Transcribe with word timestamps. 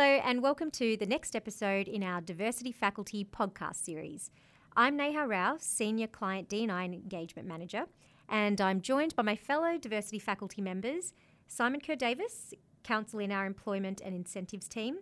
Hello, 0.00 0.22
and 0.24 0.42
welcome 0.42 0.70
to 0.70 0.96
the 0.96 1.04
next 1.04 1.36
episode 1.36 1.86
in 1.86 2.02
our 2.02 2.22
Diversity 2.22 2.72
Faculty 2.72 3.22
podcast 3.22 3.84
series. 3.84 4.30
I'm 4.74 4.96
Neha 4.96 5.26
Rao, 5.26 5.58
Senior 5.58 6.06
Client 6.06 6.48
D&I 6.48 6.84
Engagement 6.86 7.46
Manager, 7.46 7.84
and 8.26 8.62
I'm 8.62 8.80
joined 8.80 9.14
by 9.14 9.24
my 9.24 9.36
fellow 9.36 9.76
diversity 9.76 10.18
faculty 10.18 10.62
members, 10.62 11.12
Simon 11.48 11.82
Kerr 11.82 11.96
Davis, 11.96 12.54
Counsel 12.82 13.18
in 13.18 13.30
our 13.30 13.44
Employment 13.44 14.00
and 14.02 14.16
Incentives 14.16 14.68
team, 14.68 15.00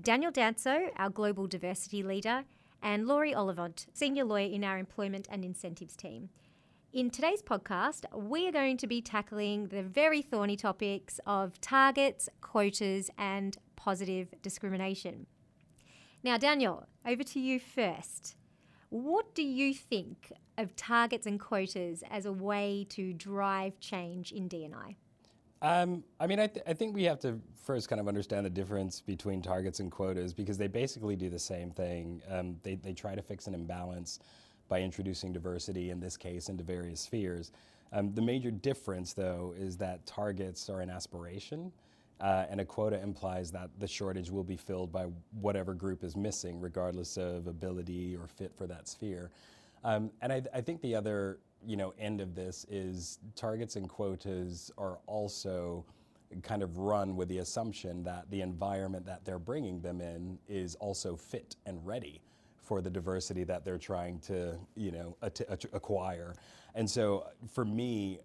Daniel 0.00 0.30
Danso, 0.30 0.90
our 0.96 1.10
Global 1.10 1.48
Diversity 1.48 2.04
Leader, 2.04 2.44
and 2.80 3.08
Laurie 3.08 3.34
Ollivent, 3.34 3.86
Senior 3.92 4.22
Lawyer 4.22 4.48
in 4.48 4.62
our 4.62 4.78
Employment 4.78 5.26
and 5.28 5.44
Incentives 5.44 5.96
team. 5.96 6.28
In 6.92 7.08
today's 7.08 7.40
podcast, 7.40 8.04
we 8.12 8.48
are 8.48 8.52
going 8.52 8.76
to 8.78 8.86
be 8.88 9.00
tackling 9.00 9.68
the 9.68 9.80
very 9.80 10.22
thorny 10.22 10.56
topics 10.56 11.20
of 11.24 11.60
targets, 11.60 12.28
quotas, 12.40 13.08
and 13.16 13.56
positive 13.76 14.34
discrimination. 14.42 15.26
Now, 16.24 16.36
Daniel, 16.36 16.88
over 17.06 17.22
to 17.22 17.38
you 17.38 17.60
first. 17.60 18.34
What 18.88 19.36
do 19.36 19.44
you 19.44 19.72
think 19.72 20.32
of 20.58 20.74
targets 20.74 21.28
and 21.28 21.38
quotas 21.38 22.02
as 22.10 22.26
a 22.26 22.32
way 22.32 22.88
to 22.90 23.12
drive 23.12 23.78
change 23.78 24.32
in 24.32 24.48
D&I? 24.48 24.96
Um, 25.62 26.02
I 26.18 26.26
mean, 26.26 26.40
I, 26.40 26.48
th- 26.48 26.64
I, 26.66 26.72
think 26.72 26.96
we 26.96 27.04
have 27.04 27.20
to 27.20 27.38
first 27.62 27.88
kind 27.88 28.00
of 28.00 28.08
understand 28.08 28.46
the 28.46 28.50
difference 28.50 29.00
between 29.00 29.42
targets 29.42 29.78
and 29.78 29.92
quotas 29.92 30.34
because 30.34 30.58
they 30.58 30.66
basically 30.66 31.14
do 31.14 31.30
the 31.30 31.38
same 31.38 31.70
thing. 31.70 32.20
Um, 32.28 32.56
they, 32.64 32.74
they 32.74 32.94
try 32.94 33.14
to 33.14 33.22
fix 33.22 33.46
an 33.46 33.54
imbalance 33.54 34.18
by 34.70 34.80
introducing 34.80 35.32
diversity, 35.32 35.90
in 35.90 36.00
this 36.00 36.16
case, 36.16 36.48
into 36.48 36.64
various 36.64 37.00
spheres. 37.00 37.52
Um, 37.92 38.14
the 38.14 38.22
major 38.22 38.52
difference, 38.52 39.12
though, 39.12 39.52
is 39.58 39.76
that 39.78 40.06
targets 40.06 40.70
are 40.70 40.80
an 40.80 40.88
aspiration, 40.88 41.72
uh, 42.20 42.46
and 42.48 42.60
a 42.60 42.64
quota 42.64 43.02
implies 43.02 43.50
that 43.50 43.68
the 43.80 43.86
shortage 43.86 44.30
will 44.30 44.44
be 44.44 44.56
filled 44.56 44.92
by 44.92 45.06
whatever 45.40 45.74
group 45.74 46.04
is 46.04 46.16
missing, 46.16 46.60
regardless 46.60 47.16
of 47.16 47.48
ability 47.48 48.16
or 48.16 48.28
fit 48.28 48.52
for 48.56 48.66
that 48.68 48.86
sphere. 48.88 49.30
Um, 49.82 50.10
and 50.22 50.32
I, 50.32 50.42
I, 50.54 50.60
think 50.60 50.82
the 50.82 50.94
other, 50.94 51.38
you 51.66 51.76
know, 51.76 51.94
end 51.98 52.20
of 52.20 52.34
this 52.34 52.64
is 52.70 53.18
targets 53.34 53.76
and 53.76 53.88
quotas 53.88 54.70
are 54.78 54.98
also 55.06 55.84
kind 56.42 56.62
of 56.62 56.78
run 56.78 57.16
with 57.16 57.28
the 57.28 57.38
assumption 57.38 58.04
that 58.04 58.30
the 58.30 58.42
environment 58.42 59.04
that 59.06 59.24
they're 59.24 59.38
bringing 59.38 59.80
them 59.80 60.00
in 60.00 60.38
is 60.48 60.76
also 60.76 61.16
fit 61.16 61.56
and 61.66 61.84
ready 61.84 62.20
for 62.70 62.80
the 62.80 62.88
diversity 62.88 63.42
that 63.42 63.64
they're 63.64 63.78
trying 63.78 64.20
to, 64.20 64.56
you 64.76 64.92
know, 64.92 65.16
acquire. 65.72 66.36
And 66.76 66.88
so 66.88 67.26
for 67.52 67.64
me, 67.64 68.20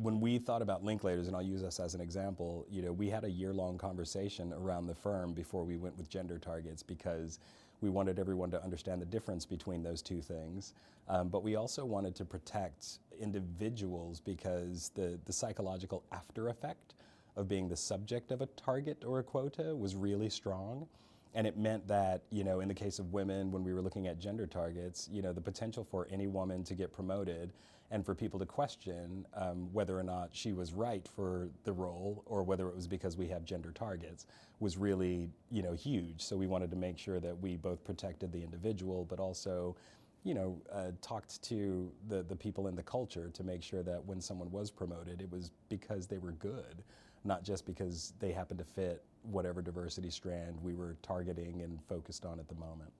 when 0.00 0.20
we 0.20 0.38
thought 0.38 0.62
about 0.62 0.84
Linklaters, 0.84 1.26
and 1.26 1.34
I'll 1.34 1.42
use 1.42 1.64
us 1.64 1.80
as 1.80 1.96
an 1.96 2.00
example, 2.00 2.64
you 2.70 2.82
know, 2.82 2.92
we 2.92 3.10
had 3.10 3.24
a 3.24 3.28
year-long 3.28 3.78
conversation 3.78 4.52
around 4.52 4.86
the 4.86 4.94
firm 4.94 5.32
before 5.32 5.64
we 5.64 5.76
went 5.76 5.98
with 5.98 6.08
gender 6.08 6.38
targets 6.38 6.84
because 6.84 7.40
we 7.80 7.90
wanted 7.90 8.20
everyone 8.20 8.48
to 8.52 8.62
understand 8.62 9.02
the 9.02 9.06
difference 9.06 9.44
between 9.44 9.82
those 9.82 10.02
two 10.02 10.20
things. 10.20 10.72
Um, 11.08 11.28
but 11.28 11.42
we 11.42 11.56
also 11.56 11.84
wanted 11.84 12.14
to 12.14 12.24
protect 12.24 13.00
individuals 13.20 14.20
because 14.20 14.92
the, 14.94 15.18
the 15.24 15.32
psychological 15.32 16.04
after 16.12 16.48
effect 16.48 16.94
of 17.34 17.48
being 17.48 17.68
the 17.68 17.76
subject 17.76 18.30
of 18.30 18.40
a 18.40 18.46
target 18.46 19.02
or 19.04 19.18
a 19.18 19.24
quota 19.24 19.74
was 19.74 19.96
really 19.96 20.30
strong. 20.30 20.86
And 21.34 21.46
it 21.46 21.56
meant 21.56 21.86
that, 21.88 22.22
you 22.30 22.42
know, 22.42 22.60
in 22.60 22.68
the 22.68 22.74
case 22.74 22.98
of 22.98 23.12
women, 23.12 23.52
when 23.52 23.62
we 23.62 23.72
were 23.72 23.82
looking 23.82 24.08
at 24.08 24.18
gender 24.18 24.46
targets, 24.46 25.08
you 25.12 25.22
know, 25.22 25.32
the 25.32 25.40
potential 25.40 25.84
for 25.84 26.08
any 26.10 26.26
woman 26.26 26.64
to 26.64 26.74
get 26.74 26.92
promoted 26.92 27.52
and 27.92 28.04
for 28.04 28.14
people 28.14 28.38
to 28.38 28.46
question 28.46 29.26
um, 29.34 29.68
whether 29.72 29.98
or 29.98 30.02
not 30.02 30.30
she 30.32 30.52
was 30.52 30.72
right 30.72 31.06
for 31.08 31.48
the 31.64 31.72
role 31.72 32.22
or 32.26 32.42
whether 32.42 32.68
it 32.68 32.74
was 32.74 32.86
because 32.86 33.16
we 33.16 33.28
have 33.28 33.44
gender 33.44 33.72
targets 33.72 34.26
was 34.60 34.76
really, 34.76 35.28
you 35.50 35.62
know, 35.62 35.72
huge. 35.72 36.20
So 36.22 36.36
we 36.36 36.46
wanted 36.46 36.70
to 36.70 36.76
make 36.76 36.98
sure 36.98 37.18
that 37.20 37.38
we 37.40 37.56
both 37.56 37.82
protected 37.84 38.32
the 38.32 38.42
individual, 38.42 39.04
but 39.04 39.18
also, 39.18 39.76
you 40.22 40.34
know, 40.34 40.60
uh, 40.72 40.92
talked 41.00 41.42
to 41.44 41.90
the, 42.08 42.22
the 42.22 42.36
people 42.36 42.68
in 42.68 42.76
the 42.76 42.82
culture 42.82 43.30
to 43.32 43.42
make 43.42 43.62
sure 43.62 43.82
that 43.82 44.04
when 44.04 44.20
someone 44.20 44.50
was 44.52 44.70
promoted, 44.70 45.20
it 45.20 45.30
was 45.30 45.50
because 45.68 46.06
they 46.06 46.18
were 46.18 46.32
good, 46.32 46.82
not 47.24 47.44
just 47.44 47.66
because 47.66 48.14
they 48.18 48.32
happen 48.32 48.56
to 48.56 48.64
fit 48.64 49.02
whatever 49.22 49.60
diversity 49.60 50.10
strand 50.10 50.56
we 50.62 50.74
were 50.74 50.96
targeting 51.02 51.62
and 51.62 51.78
focused 51.88 52.24
on 52.24 52.38
at 52.38 52.48
the 52.48 52.54
moment. 52.54 52.90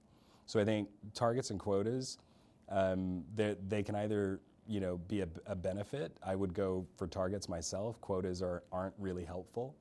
So 0.46 0.60
I 0.60 0.64
think 0.64 0.88
targets 1.14 1.50
and 1.50 1.58
quotas, 1.58 2.18
um, 2.68 3.24
they 3.34 3.82
can 3.82 3.94
either 3.94 4.40
you 4.66 4.80
know 4.80 4.98
be 5.08 5.22
a, 5.22 5.28
a, 5.46 5.54
benefit. 5.54 6.12
I 6.24 6.34
would 6.36 6.54
go 6.54 6.86
for 6.96 7.06
targets 7.06 7.48
myself. 7.48 8.00
Quotas 8.00 8.42
are 8.42 8.62
aren't 8.70 8.94
really 8.98 9.24
helpful, 9.24 9.74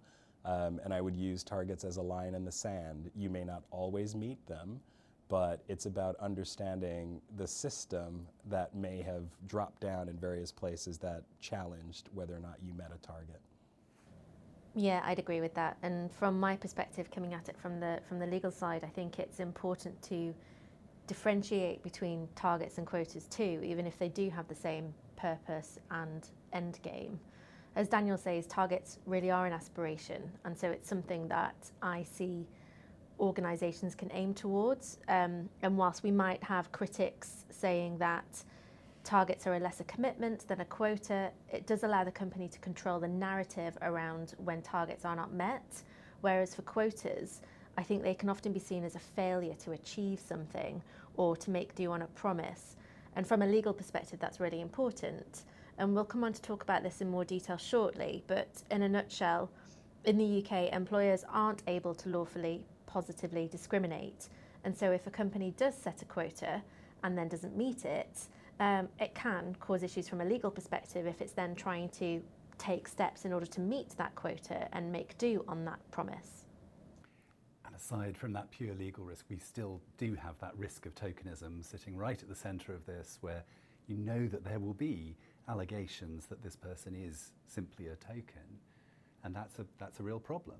um, 0.45 0.79
and 0.83 0.93
I 0.93 1.01
would 1.01 1.15
use 1.15 1.43
targets 1.43 1.83
as 1.83 1.97
a 1.97 2.01
line 2.01 2.33
in 2.33 2.45
the 2.45 2.51
sand. 2.51 3.11
You 3.15 3.29
may 3.29 3.43
not 3.43 3.63
always 3.71 4.15
meet 4.15 4.43
them, 4.47 4.79
but 5.27 5.63
it's 5.67 5.85
about 5.85 6.15
understanding 6.17 7.21
the 7.37 7.47
system 7.47 8.27
that 8.47 8.73
may 8.73 9.01
have 9.01 9.25
dropped 9.47 9.81
down 9.81 10.09
in 10.09 10.17
various 10.17 10.51
places 10.51 10.97
that 10.99 11.23
challenged 11.39 12.09
whether 12.13 12.35
or 12.35 12.39
not 12.39 12.55
you 12.63 12.73
met 12.73 12.91
a 12.93 13.05
target. 13.05 13.41
Yeah, 14.75 15.01
I'd 15.03 15.19
agree 15.19 15.41
with 15.41 15.53
that. 15.55 15.77
And 15.83 16.11
from 16.11 16.39
my 16.39 16.55
perspective, 16.55 17.09
coming 17.11 17.33
at 17.33 17.49
it 17.49 17.57
from 17.57 17.79
the 17.79 17.99
from 18.07 18.19
the 18.19 18.27
legal 18.27 18.51
side, 18.51 18.83
I 18.83 18.87
think 18.87 19.19
it's 19.19 19.39
important 19.39 20.01
to 20.03 20.33
differentiate 21.07 21.81
between 21.81 22.27
targets 22.35 22.77
and 22.77 22.85
quotas 22.85 23.25
too, 23.25 23.61
even 23.63 23.87
if 23.87 23.97
they 23.97 24.09
do 24.09 24.29
have 24.29 24.47
the 24.47 24.55
same 24.55 24.93
purpose 25.15 25.79
and 25.89 26.27
end 26.53 26.79
game. 26.83 27.19
As 27.75 27.87
Daniel 27.87 28.17
says, 28.17 28.45
targets 28.47 28.99
really 29.05 29.31
are 29.31 29.45
an 29.45 29.53
aspiration, 29.53 30.21
and 30.45 30.57
so 30.57 30.69
it's 30.69 30.87
something 30.87 31.27
that 31.27 31.55
I 31.81 32.03
see 32.03 32.47
organisations 33.19 33.95
can 33.95 34.11
aim 34.13 34.33
towards. 34.33 34.97
Um, 35.07 35.49
and 35.61 35.77
whilst 35.77 36.03
we 36.03 36.11
might 36.11 36.43
have 36.43 36.71
critics 36.71 37.45
saying 37.49 37.97
that 37.97 38.43
targets 39.09 39.47
are 39.47 39.55
a 39.55 39.59
lesser 39.59 39.83
commitment 39.85 40.47
than 40.47 40.61
a 40.61 40.65
quota, 40.65 41.31
it 41.51 41.65
does 41.65 41.83
allow 41.83 42.03
the 42.03 42.11
company 42.11 42.47
to 42.47 42.59
control 42.59 42.99
the 42.99 43.07
narrative 43.07 43.75
around 43.81 44.35
when 44.37 44.61
targets 44.61 45.03
are 45.03 45.15
not 45.15 45.33
met. 45.33 45.81
Whereas 46.21 46.53
for 46.53 46.61
quotas, 46.61 47.41
I 47.75 47.81
think 47.81 48.03
they 48.03 48.13
can 48.13 48.29
often 48.29 48.53
be 48.53 48.59
seen 48.59 48.83
as 48.83 48.93
a 48.93 48.99
failure 48.99 49.55
to 49.63 49.71
achieve 49.71 50.19
something 50.19 50.83
or 51.17 51.35
to 51.37 51.49
make 51.49 51.73
do 51.73 51.91
on 51.91 52.03
a 52.03 52.07
promise. 52.07 52.75
And 53.15 53.25
from 53.25 53.41
a 53.41 53.47
legal 53.47 53.73
perspective, 53.73 54.19
that's 54.19 54.39
really 54.39 54.61
important. 54.61 55.41
And 55.79 55.95
we'll 55.95 56.05
come 56.05 56.23
on 56.23 56.33
to 56.33 56.41
talk 56.43 56.61
about 56.61 56.83
this 56.83 57.01
in 57.01 57.09
more 57.09 57.25
detail 57.25 57.57
shortly. 57.57 58.23
But 58.27 58.61
in 58.69 58.83
a 58.83 58.89
nutshell, 58.89 59.49
in 60.05 60.19
the 60.19 60.43
UK, 60.45 60.71
employers 60.71 61.25
aren't 61.27 61.63
able 61.65 61.95
to 61.95 62.09
lawfully 62.09 62.61
positively 62.85 63.47
discriminate. 63.47 64.29
And 64.63 64.77
so 64.77 64.91
if 64.91 65.07
a 65.07 65.11
company 65.11 65.51
does 65.57 65.73
set 65.73 66.03
a 66.03 66.05
quota 66.05 66.61
and 67.01 67.17
then 67.17 67.27
doesn't 67.27 67.57
meet 67.57 67.85
it, 67.85 68.27
um, 68.59 68.89
it 68.99 69.15
can 69.15 69.55
cause 69.59 69.83
issues 69.83 70.09
from 70.09 70.21
a 70.21 70.25
legal 70.25 70.51
perspective 70.51 71.07
if 71.07 71.21
it's 71.21 71.31
then 71.31 71.55
trying 71.55 71.89
to 71.89 72.21
take 72.57 72.87
steps 72.87 73.25
in 73.25 73.31
order 73.31 73.45
to 73.45 73.61
meet 73.61 73.89
that 73.97 74.13
quota 74.15 74.67
and 74.73 74.91
make 74.91 75.17
do 75.17 75.43
on 75.47 75.63
that 75.65 75.79
promise. 75.91 76.45
And 77.65 77.73
aside 77.73 78.17
from 78.17 78.33
that 78.33 78.51
pure 78.51 78.75
legal 78.75 79.05
risk, 79.05 79.25
we 79.29 79.37
still 79.37 79.81
do 79.97 80.13
have 80.15 80.37
that 80.39 80.57
risk 80.57 80.85
of 80.85 80.93
tokenism 80.93 81.63
sitting 81.63 81.95
right 81.95 82.21
at 82.21 82.27
the 82.27 82.35
centre 82.35 82.73
of 82.73 82.85
this, 82.85 83.17
where 83.21 83.43
you 83.87 83.95
know 83.97 84.27
that 84.27 84.43
there 84.43 84.59
will 84.59 84.73
be 84.73 85.15
allegations 85.47 86.25
that 86.27 86.43
this 86.43 86.55
person 86.55 86.93
is 86.95 87.31
simply 87.47 87.87
a 87.87 87.95
token, 87.95 88.59
and 89.23 89.33
that's 89.33 89.57
a, 89.59 89.65
that's 89.79 89.99
a 89.99 90.03
real 90.03 90.19
problem. 90.19 90.59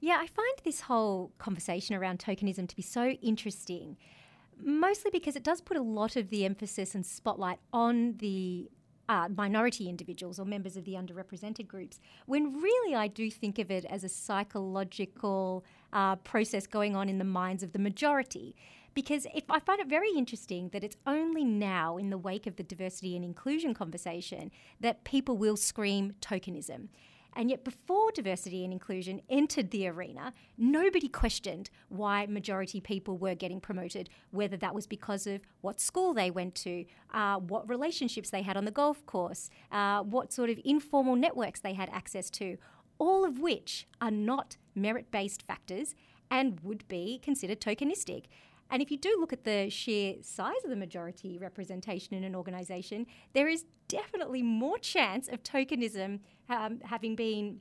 Yeah, 0.00 0.16
I 0.18 0.26
find 0.26 0.54
this 0.64 0.80
whole 0.80 1.30
conversation 1.38 1.94
around 1.94 2.18
tokenism 2.18 2.68
to 2.68 2.76
be 2.76 2.82
so 2.82 3.10
interesting 3.22 3.96
mostly 4.64 5.10
because 5.10 5.36
it 5.36 5.42
does 5.42 5.60
put 5.60 5.76
a 5.76 5.82
lot 5.82 6.16
of 6.16 6.30
the 6.30 6.44
emphasis 6.44 6.94
and 6.94 7.04
spotlight 7.04 7.58
on 7.72 8.16
the 8.18 8.70
uh, 9.08 9.28
minority 9.28 9.88
individuals 9.88 10.38
or 10.38 10.44
members 10.44 10.76
of 10.76 10.84
the 10.84 10.92
underrepresented 10.92 11.66
groups, 11.66 12.00
when 12.26 12.60
really 12.60 12.94
I 12.94 13.08
do 13.08 13.28
think 13.28 13.58
of 13.58 13.68
it 13.70 13.84
as 13.86 14.04
a 14.04 14.08
psychological 14.08 15.64
uh, 15.92 16.14
process 16.16 16.66
going 16.68 16.94
on 16.94 17.08
in 17.08 17.18
the 17.18 17.24
minds 17.24 17.64
of 17.64 17.72
the 17.72 17.80
majority. 17.80 18.54
Because 18.94 19.26
if, 19.34 19.44
I 19.50 19.58
find 19.58 19.80
it 19.80 19.88
very 19.88 20.10
interesting 20.16 20.68
that 20.68 20.84
it's 20.84 20.96
only 21.06 21.44
now, 21.44 21.96
in 21.96 22.10
the 22.10 22.18
wake 22.18 22.46
of 22.46 22.54
the 22.56 22.62
diversity 22.62 23.16
and 23.16 23.24
inclusion 23.24 23.74
conversation, 23.74 24.50
that 24.78 25.02
people 25.02 25.36
will 25.36 25.56
scream 25.56 26.14
tokenism. 26.20 26.88
And 27.36 27.50
yet, 27.50 27.64
before 27.64 28.10
diversity 28.12 28.64
and 28.64 28.72
inclusion 28.72 29.22
entered 29.28 29.70
the 29.70 29.86
arena, 29.88 30.32
nobody 30.58 31.08
questioned 31.08 31.70
why 31.88 32.26
majority 32.26 32.80
people 32.80 33.18
were 33.18 33.34
getting 33.34 33.60
promoted, 33.60 34.10
whether 34.30 34.56
that 34.56 34.74
was 34.74 34.86
because 34.86 35.26
of 35.26 35.40
what 35.60 35.80
school 35.80 36.12
they 36.12 36.30
went 36.30 36.54
to, 36.56 36.84
uh, 37.14 37.36
what 37.36 37.68
relationships 37.68 38.30
they 38.30 38.42
had 38.42 38.56
on 38.56 38.64
the 38.64 38.70
golf 38.70 39.04
course, 39.06 39.48
uh, 39.70 40.02
what 40.02 40.32
sort 40.32 40.50
of 40.50 40.58
informal 40.64 41.16
networks 41.16 41.60
they 41.60 41.74
had 41.74 41.88
access 41.90 42.30
to, 42.30 42.56
all 42.98 43.24
of 43.24 43.38
which 43.38 43.86
are 44.00 44.10
not 44.10 44.56
merit 44.74 45.10
based 45.10 45.42
factors 45.42 45.94
and 46.30 46.60
would 46.60 46.86
be 46.88 47.18
considered 47.22 47.60
tokenistic. 47.60 48.24
And 48.70 48.80
if 48.80 48.90
you 48.90 48.96
do 48.96 49.16
look 49.18 49.32
at 49.32 49.44
the 49.44 49.68
sheer 49.68 50.16
size 50.22 50.62
of 50.64 50.70
the 50.70 50.76
majority 50.76 51.38
representation 51.38 52.14
in 52.14 52.24
an 52.24 52.34
organisation, 52.34 53.06
there 53.32 53.48
is 53.48 53.64
definitely 53.88 54.42
more 54.42 54.78
chance 54.78 55.28
of 55.28 55.42
tokenism 55.42 56.20
um, 56.48 56.80
having 56.84 57.16
been 57.16 57.60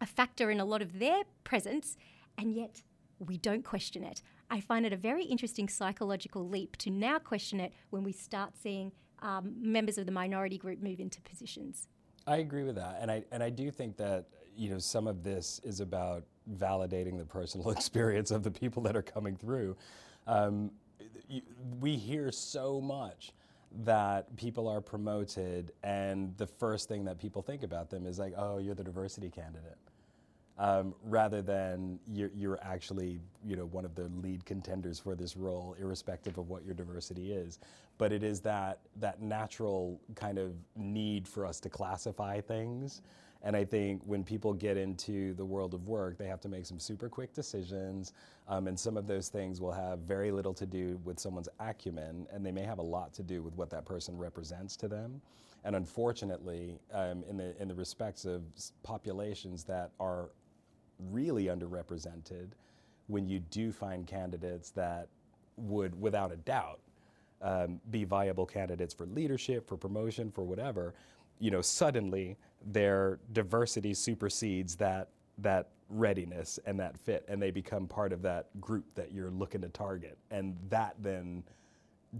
a 0.00 0.06
factor 0.06 0.50
in 0.50 0.60
a 0.60 0.64
lot 0.64 0.82
of 0.82 0.98
their 0.98 1.22
presence 1.44 1.96
and 2.38 2.54
yet 2.54 2.82
we 3.18 3.36
don't 3.36 3.64
question 3.64 4.02
it. 4.02 4.22
I 4.50 4.60
find 4.60 4.86
it 4.86 4.92
a 4.92 4.96
very 4.96 5.24
interesting 5.24 5.68
psychological 5.68 6.48
leap 6.48 6.76
to 6.78 6.90
now 6.90 7.18
question 7.18 7.60
it 7.60 7.72
when 7.90 8.02
we 8.02 8.12
start 8.12 8.54
seeing 8.60 8.92
um, 9.22 9.54
members 9.60 9.98
of 9.98 10.06
the 10.06 10.12
minority 10.12 10.58
group 10.58 10.82
move 10.82 11.00
into 11.00 11.20
positions. 11.20 11.88
I 12.26 12.38
agree 12.38 12.64
with 12.64 12.76
that, 12.76 12.98
and 13.00 13.10
I 13.10 13.24
and 13.32 13.42
I 13.42 13.50
do 13.50 13.70
think 13.70 13.96
that 13.98 14.26
you 14.56 14.70
know 14.70 14.78
some 14.78 15.06
of 15.06 15.22
this 15.22 15.60
is 15.64 15.80
about 15.80 16.24
validating 16.54 17.18
the 17.18 17.24
personal 17.24 17.70
experience 17.76 18.30
of 18.30 18.42
the 18.42 18.50
people 18.50 18.82
that 18.84 18.96
are 18.96 19.02
coming 19.02 19.36
through. 19.36 19.76
Um, 20.30 20.70
we 21.80 21.96
hear 21.96 22.30
so 22.30 22.80
much 22.80 23.32
that 23.84 24.36
people 24.36 24.68
are 24.68 24.80
promoted, 24.80 25.72
and 25.82 26.36
the 26.36 26.46
first 26.46 26.88
thing 26.88 27.04
that 27.04 27.18
people 27.18 27.42
think 27.42 27.64
about 27.64 27.90
them 27.90 28.06
is 28.06 28.18
like, 28.18 28.34
"Oh, 28.36 28.58
you're 28.58 28.76
the 28.76 28.84
diversity 28.84 29.28
candidate." 29.28 29.78
um, 30.60 30.94
rather 31.04 31.40
than 31.40 31.98
you're, 32.12 32.30
you're, 32.34 32.58
actually 32.62 33.18
you 33.46 33.56
know 33.56 33.64
one 33.66 33.86
of 33.86 33.94
the 33.94 34.10
lead 34.22 34.44
contenders 34.44 34.98
for 35.00 35.14
this 35.14 35.36
role, 35.36 35.74
irrespective 35.80 36.36
of 36.36 36.50
what 36.50 36.64
your 36.64 36.74
diversity 36.74 37.32
is. 37.32 37.58
But 37.96 38.12
it 38.12 38.22
is 38.22 38.40
that 38.42 38.80
that 38.96 39.22
natural 39.22 39.98
kind 40.14 40.38
of 40.38 40.52
need 40.76 41.26
for 41.26 41.46
us 41.46 41.60
to 41.60 41.70
classify 41.70 42.42
things. 42.42 43.00
And 43.42 43.56
I 43.56 43.64
think 43.64 44.02
when 44.04 44.22
people 44.22 44.52
get 44.52 44.76
into 44.76 45.34
the 45.34 45.44
world 45.44 45.72
of 45.72 45.88
work, 45.88 46.18
they 46.18 46.26
have 46.26 46.40
to 46.42 46.48
make 46.48 46.66
some 46.66 46.78
super 46.78 47.08
quick 47.08 47.32
decisions. 47.32 48.12
Um, 48.48 48.66
and 48.66 48.78
some 48.78 48.96
of 48.96 49.06
those 49.06 49.28
things 49.28 49.60
will 49.60 49.72
have 49.72 50.00
very 50.00 50.30
little 50.30 50.52
to 50.54 50.66
do 50.66 51.00
with 51.04 51.18
someone's 51.18 51.48
acumen, 51.58 52.26
and 52.32 52.44
they 52.44 52.52
may 52.52 52.64
have 52.64 52.78
a 52.78 52.82
lot 52.82 53.14
to 53.14 53.22
do 53.22 53.42
with 53.42 53.54
what 53.54 53.70
that 53.70 53.86
person 53.86 54.18
represents 54.18 54.76
to 54.76 54.88
them. 54.88 55.20
And 55.64 55.76
unfortunately, 55.76 56.78
um, 56.92 57.22
in, 57.28 57.36
the, 57.36 57.60
in 57.60 57.68
the 57.68 57.74
respects 57.74 58.24
of 58.24 58.42
populations 58.82 59.64
that 59.64 59.90
are 59.98 60.30
really 61.10 61.46
underrepresented 61.46 62.48
when 63.06 63.26
you 63.26 63.40
do 63.50 63.72
find 63.72 64.06
candidates 64.06 64.70
that 64.70 65.08
would, 65.56 65.98
without 66.00 66.32
a 66.32 66.36
doubt, 66.36 66.80
um, 67.42 67.80
be 67.90 68.04
viable 68.04 68.46
candidates 68.46 68.92
for 68.92 69.06
leadership, 69.06 69.66
for 69.66 69.76
promotion, 69.76 70.30
for 70.30 70.44
whatever, 70.44 70.94
you 71.40 71.50
know, 71.50 71.60
suddenly 71.60 72.36
their 72.64 73.18
diversity 73.32 73.94
supersedes 73.94 74.76
that 74.76 75.08
that 75.38 75.70
readiness 75.88 76.60
and 76.66 76.78
that 76.78 76.96
fit, 76.96 77.24
and 77.26 77.42
they 77.42 77.50
become 77.50 77.86
part 77.88 78.12
of 78.12 78.22
that 78.22 78.48
group 78.60 78.84
that 78.94 79.10
you're 79.12 79.30
looking 79.30 79.60
to 79.62 79.68
target, 79.68 80.18
and 80.30 80.56
that 80.68 80.94
then. 81.00 81.42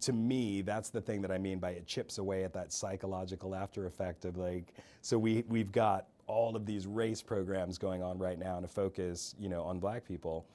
To 0.03 0.13
me, 0.13 0.63
that's 0.63 0.91
the 0.91 1.01
thing 1.01 1.21
that 1.23 1.33
I 1.33 1.39
mean 1.39 1.59
by 1.59 1.71
it 1.71 1.85
chips 1.85 2.19
away 2.19 2.45
at 2.45 2.53
that 2.53 2.73
psychological 2.73 3.57
after 3.57 3.87
effect 3.87 4.25
of 4.25 4.37
like, 4.37 4.73
so 5.01 5.19
we, 5.19 5.43
we've 5.49 5.73
got 5.73 6.07
all 6.29 6.55
of 6.55 6.65
these 6.65 6.87
race 6.87 7.23
programs 7.23 7.77
going 7.77 8.01
on 8.01 8.17
right 8.17 8.39
now 8.39 8.61
to 8.61 8.69
focus, 8.69 9.35
you 9.37 9.49
know, 9.49 9.65
on 9.65 9.81
black 9.81 10.07
people. 10.07 10.47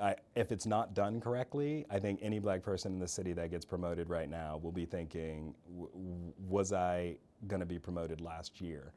I, 0.00 0.16
if 0.34 0.50
it's 0.50 0.66
not 0.66 0.94
done 0.94 1.20
correctly, 1.20 1.84
I 1.90 1.98
think 1.98 2.20
any 2.22 2.38
black 2.38 2.62
person 2.62 2.92
in 2.92 2.98
the 2.98 3.08
city 3.08 3.32
that 3.34 3.50
gets 3.50 3.64
promoted 3.64 4.08
right 4.08 4.30
now 4.30 4.58
will 4.62 4.72
be 4.72 4.86
thinking, 4.86 5.54
was 6.48 6.72
I 6.72 7.16
going 7.46 7.60
to 7.60 7.66
be 7.66 7.78
promoted 7.78 8.20
last 8.20 8.60
year? 8.60 8.92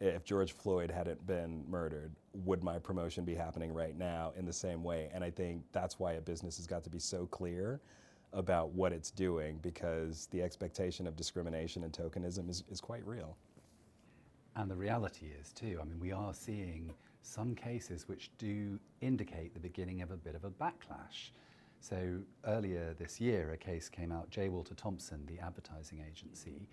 If 0.00 0.24
George 0.24 0.52
Floyd 0.52 0.90
hadn't 0.90 1.24
been 1.26 1.64
murdered, 1.68 2.12
would 2.44 2.62
my 2.62 2.78
promotion 2.78 3.24
be 3.24 3.34
happening 3.34 3.72
right 3.72 3.96
now 3.96 4.32
in 4.36 4.44
the 4.44 4.52
same 4.52 4.82
way? 4.84 5.10
And 5.12 5.24
I 5.24 5.30
think 5.30 5.64
that's 5.72 5.98
why 5.98 6.12
a 6.14 6.20
business 6.20 6.56
has 6.56 6.66
got 6.66 6.84
to 6.84 6.90
be 6.90 6.98
so 6.98 7.26
clear 7.26 7.80
about 8.32 8.70
what 8.70 8.92
it's 8.92 9.10
doing 9.10 9.58
because 9.62 10.26
the 10.30 10.42
expectation 10.42 11.06
of 11.06 11.16
discrimination 11.16 11.84
and 11.84 11.92
tokenism 11.92 12.48
is, 12.48 12.64
is 12.70 12.80
quite 12.80 13.06
real. 13.06 13.36
And 14.56 14.70
the 14.70 14.76
reality 14.76 15.26
is, 15.40 15.52
too, 15.52 15.78
I 15.80 15.84
mean, 15.84 15.98
we 15.98 16.12
are 16.12 16.34
seeing 16.34 16.92
some 17.22 17.54
cases 17.54 18.08
which 18.08 18.30
do 18.38 18.78
indicate 19.00 19.54
the 19.54 19.60
beginning 19.60 20.02
of 20.02 20.10
a 20.10 20.16
bit 20.16 20.34
of 20.34 20.44
a 20.44 20.50
backlash. 20.50 21.30
So 21.80 22.18
earlier 22.46 22.94
this 22.98 23.20
year, 23.20 23.52
a 23.52 23.56
case 23.56 23.88
came 23.88 24.12
out, 24.12 24.30
J. 24.30 24.48
Walter 24.48 24.74
Thompson, 24.74 25.24
the 25.26 25.38
advertising 25.44 26.04
agency, 26.08 26.68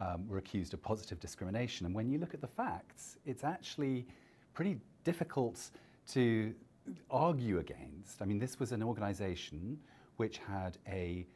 um, 0.00 0.26
were 0.28 0.38
accused 0.38 0.74
of 0.74 0.82
positive 0.82 1.20
discrimination. 1.20 1.86
And 1.86 1.94
when 1.94 2.08
you 2.08 2.18
look 2.18 2.34
at 2.34 2.40
the 2.40 2.48
facts, 2.48 3.18
it's 3.26 3.44
actually 3.44 4.06
pretty 4.54 4.78
difficult 5.04 5.70
to 6.12 6.54
argue 7.10 7.58
against. 7.58 8.22
I 8.22 8.24
mean, 8.24 8.38
this 8.38 8.58
was 8.58 8.72
an 8.72 8.82
organization 8.82 9.78
which 10.16 10.38
had 10.38 10.78
a 10.88 11.26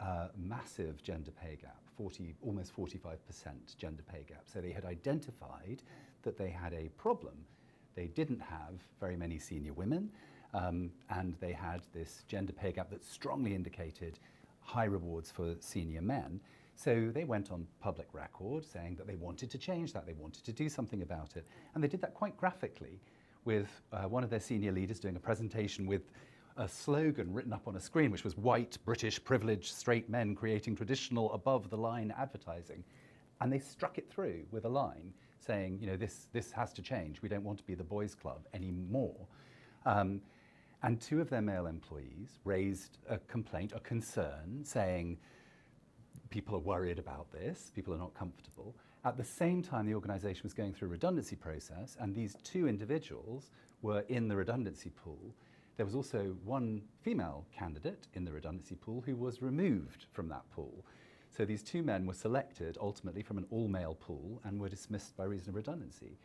uh, 0.00 0.28
massive 0.36 1.02
gender 1.02 1.30
pay 1.30 1.58
gap. 1.60 1.76
40, 1.96 2.34
almost 2.40 2.74
45% 2.74 3.76
gender 3.76 4.02
pay 4.10 4.24
gap. 4.26 4.44
So 4.46 4.60
they 4.60 4.70
had 4.70 4.86
identified 4.86 5.82
that 6.22 6.38
they 6.38 6.48
had 6.48 6.72
a 6.72 6.88
problem. 6.96 7.34
They 8.00 8.06
didn't 8.06 8.40
have 8.40 8.80
very 8.98 9.14
many 9.14 9.38
senior 9.38 9.74
women, 9.74 10.10
um, 10.54 10.90
and 11.10 11.34
they 11.38 11.52
had 11.52 11.82
this 11.92 12.24
gender 12.28 12.50
pay 12.50 12.72
gap 12.72 12.88
that 12.88 13.04
strongly 13.04 13.54
indicated 13.54 14.18
high 14.62 14.86
rewards 14.86 15.30
for 15.30 15.54
senior 15.60 16.00
men. 16.00 16.40
So 16.76 17.10
they 17.12 17.24
went 17.24 17.52
on 17.52 17.66
public 17.78 18.06
record 18.14 18.64
saying 18.64 18.94
that 18.96 19.06
they 19.06 19.16
wanted 19.16 19.50
to 19.50 19.58
change 19.58 19.92
that, 19.92 20.06
they 20.06 20.14
wanted 20.14 20.44
to 20.44 20.52
do 20.54 20.70
something 20.70 21.02
about 21.02 21.36
it. 21.36 21.44
And 21.74 21.84
they 21.84 21.88
did 21.88 22.00
that 22.00 22.14
quite 22.14 22.38
graphically 22.38 23.02
with 23.44 23.68
uh, 23.92 24.04
one 24.04 24.24
of 24.24 24.30
their 24.30 24.40
senior 24.40 24.72
leaders 24.72 24.98
doing 24.98 25.16
a 25.16 25.20
presentation 25.20 25.84
with 25.84 26.10
a 26.56 26.66
slogan 26.66 27.34
written 27.34 27.52
up 27.52 27.68
on 27.68 27.76
a 27.76 27.80
screen, 27.80 28.10
which 28.10 28.24
was 28.24 28.34
white, 28.34 28.78
British, 28.86 29.22
privileged, 29.22 29.74
straight 29.74 30.08
men 30.08 30.34
creating 30.34 30.74
traditional 30.74 31.30
above 31.34 31.68
the 31.68 31.76
line 31.76 32.14
advertising. 32.16 32.82
And 33.42 33.52
they 33.52 33.58
struck 33.58 33.98
it 33.98 34.08
through 34.08 34.46
with 34.50 34.64
a 34.64 34.70
line 34.70 35.12
saying, 35.40 35.78
you 35.80 35.86
know, 35.86 35.96
this, 35.96 36.28
this 36.32 36.52
has 36.52 36.72
to 36.74 36.82
change. 36.82 37.22
We 37.22 37.28
don't 37.28 37.44
want 37.44 37.58
to 37.58 37.64
be 37.64 37.74
the 37.74 37.84
boys' 37.84 38.14
club 38.14 38.46
anymore. 38.54 39.26
Um, 39.86 40.20
and 40.82 41.00
two 41.00 41.20
of 41.20 41.28
their 41.28 41.42
male 41.42 41.66
employees 41.66 42.38
raised 42.44 42.98
a 43.08 43.18
complaint, 43.18 43.72
a 43.74 43.80
concern, 43.80 44.60
saying 44.64 45.18
people 46.30 46.54
are 46.54 46.60
worried 46.60 46.98
about 46.98 47.30
this, 47.32 47.70
people 47.74 47.92
are 47.92 47.98
not 47.98 48.14
comfortable. 48.14 48.74
At 49.04 49.16
the 49.16 49.24
same 49.24 49.62
time, 49.62 49.86
the 49.86 49.94
organisation 49.94 50.42
was 50.44 50.54
going 50.54 50.72
through 50.72 50.88
a 50.88 50.90
redundancy 50.92 51.36
process, 51.36 51.96
and 52.00 52.14
these 52.14 52.36
two 52.44 52.68
individuals 52.68 53.50
were 53.82 54.04
in 54.08 54.28
the 54.28 54.36
redundancy 54.36 54.90
pool. 54.90 55.34
There 55.76 55.86
was 55.86 55.94
also 55.94 56.36
one 56.44 56.82
female 57.02 57.46
candidate 57.56 58.06
in 58.14 58.24
the 58.24 58.32
redundancy 58.32 58.74
pool 58.74 59.02
who 59.04 59.16
was 59.16 59.40
removed 59.40 60.06
from 60.12 60.28
that 60.28 60.42
pool. 60.50 60.84
So 61.36 61.44
these 61.44 61.62
two 61.62 61.82
men 61.82 62.06
were 62.06 62.14
selected 62.14 62.76
ultimately 62.80 63.22
from 63.22 63.38
an 63.38 63.46
all 63.50 63.68
male 63.68 63.94
pool 63.94 64.40
and 64.44 64.60
were 64.60 64.68
dismissed 64.68 65.16
by 65.16 65.24
reason 65.24 65.50
of 65.50 65.54
redundancy. 65.54 66.18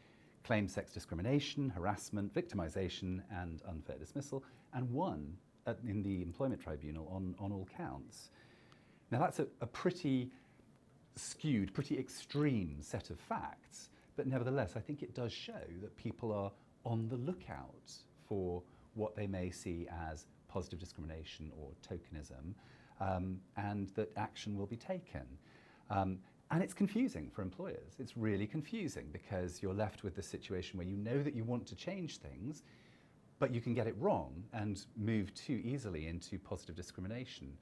Claimed 0.44 0.70
sex 0.70 0.92
discrimination, 0.92 1.70
harassment, 1.70 2.34
victimization, 2.34 3.22
and 3.32 3.62
unfair 3.68 3.98
dismissal, 3.98 4.44
and 4.74 4.92
won 4.92 5.38
at, 5.68 5.80
in 5.88 6.04
the 6.04 6.22
employment 6.22 6.62
tribunal 6.62 7.08
on, 7.12 7.36
on 7.40 7.52
all 7.52 7.68
counts. 7.78 8.30
Now, 9.12 9.20
that's 9.20 9.40
a, 9.40 9.48
a 9.62 9.68
pretty 9.68 10.32
skewed, 11.16 11.74
pretty 11.74 11.98
extreme 11.98 12.78
set 12.82 13.10
of 13.10 13.20
facts, 13.20 13.90
but 14.16 14.28
nevertheless, 14.28 14.74
I 14.76 14.80
think 14.80 15.02
it 15.02 15.14
does 15.14 15.32
show 15.32 15.54
that 15.82 15.96
people 15.98 16.32
are 16.32 16.52
on 16.84 17.08
the 17.08 17.18
lookout 17.18 17.92
for 18.28 18.62
what 18.94 19.16
they 19.16 19.28
may 19.28 19.50
see 19.50 19.88
as 20.12 20.26
positive 20.48 20.80
discrimination 20.80 21.52
or 21.60 21.70
tokenism, 21.88 22.54
um, 23.00 23.40
and 23.58 23.90
that 23.96 24.12
action 24.18 24.58
will 24.58 24.66
be 24.66 24.78
taken. 24.78 25.26
Um, 25.90 26.20
and 26.52 26.62
it's 26.62 26.74
confusing 26.74 27.30
for 27.34 27.42
employers. 27.42 27.96
It's 28.00 28.16
really 28.16 28.46
confusing 28.46 29.08
because 29.12 29.62
you're 29.62 29.74
left 29.74 30.04
with 30.04 30.16
the 30.16 30.22
situation 30.22 30.78
where 30.78 30.88
you 30.88 30.96
know 30.98 31.24
that 31.24 31.36
you 31.36 31.44
want 31.44 31.66
to 31.68 31.76
change 31.76 32.18
things, 32.18 32.64
but 33.40 33.54
you 33.54 33.62
can 33.62 33.74
get 33.74 33.88
it 33.88 33.96
wrong 34.00 34.44
and 34.54 34.86
move 34.96 35.34
too 35.34 35.62
easily 35.64 36.08
into 36.08 36.38
positive 36.38 36.76
discrimination. 36.76 37.58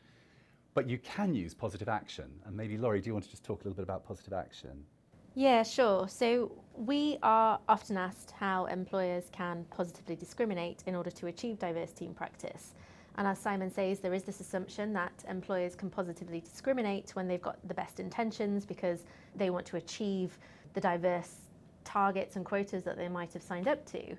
But 0.73 0.89
you 0.89 0.97
can 0.97 1.33
use 1.33 1.53
positive 1.53 1.87
action. 1.87 2.29
And 2.45 2.55
maybe, 2.55 2.77
Laurie, 2.77 2.99
do 2.99 3.07
you 3.07 3.13
want 3.13 3.25
to 3.25 3.31
just 3.31 3.43
talk 3.43 3.61
a 3.61 3.63
little 3.63 3.75
bit 3.75 3.83
about 3.83 4.05
positive 4.05 4.33
action? 4.33 4.85
Yeah, 5.35 5.63
sure. 5.63 6.07
So 6.07 6.51
we 6.75 7.17
are 7.23 7.59
often 7.67 7.97
asked 7.97 8.31
how 8.31 8.65
employers 8.65 9.25
can 9.31 9.65
positively 9.71 10.15
discriminate 10.15 10.83
in 10.85 10.95
order 10.95 11.09
to 11.11 11.27
achieve 11.27 11.57
diversity 11.57 12.05
in 12.05 12.13
practice. 12.13 12.73
And 13.15 13.27
as 13.27 13.38
Simon 13.38 13.72
says, 13.72 14.00
there 14.00 14.13
is 14.13 14.24
this 14.24 14.39
assumption 14.39 14.91
that 14.93 15.24
employers 15.29 15.75
can 15.75 15.89
positively 15.89 16.41
discriminate 16.41 17.12
when 17.15 17.27
they've 17.27 17.41
got 17.41 17.60
the 17.67 17.74
best 17.74 18.00
intentions 18.00 18.65
because 18.65 19.05
they 19.36 19.50
want 19.50 19.65
to 19.67 19.77
achieve 19.77 20.38
the 20.74 20.82
diverse 20.82 21.36
targets 21.84 22.36
and 22.36 22.46
quotas 22.46 22.84
that 22.84 22.98
they 22.98 23.08
might 23.08 23.34
have 23.34 23.43
signed 23.43 23.67
up 23.67 23.86
to. 23.91 24.15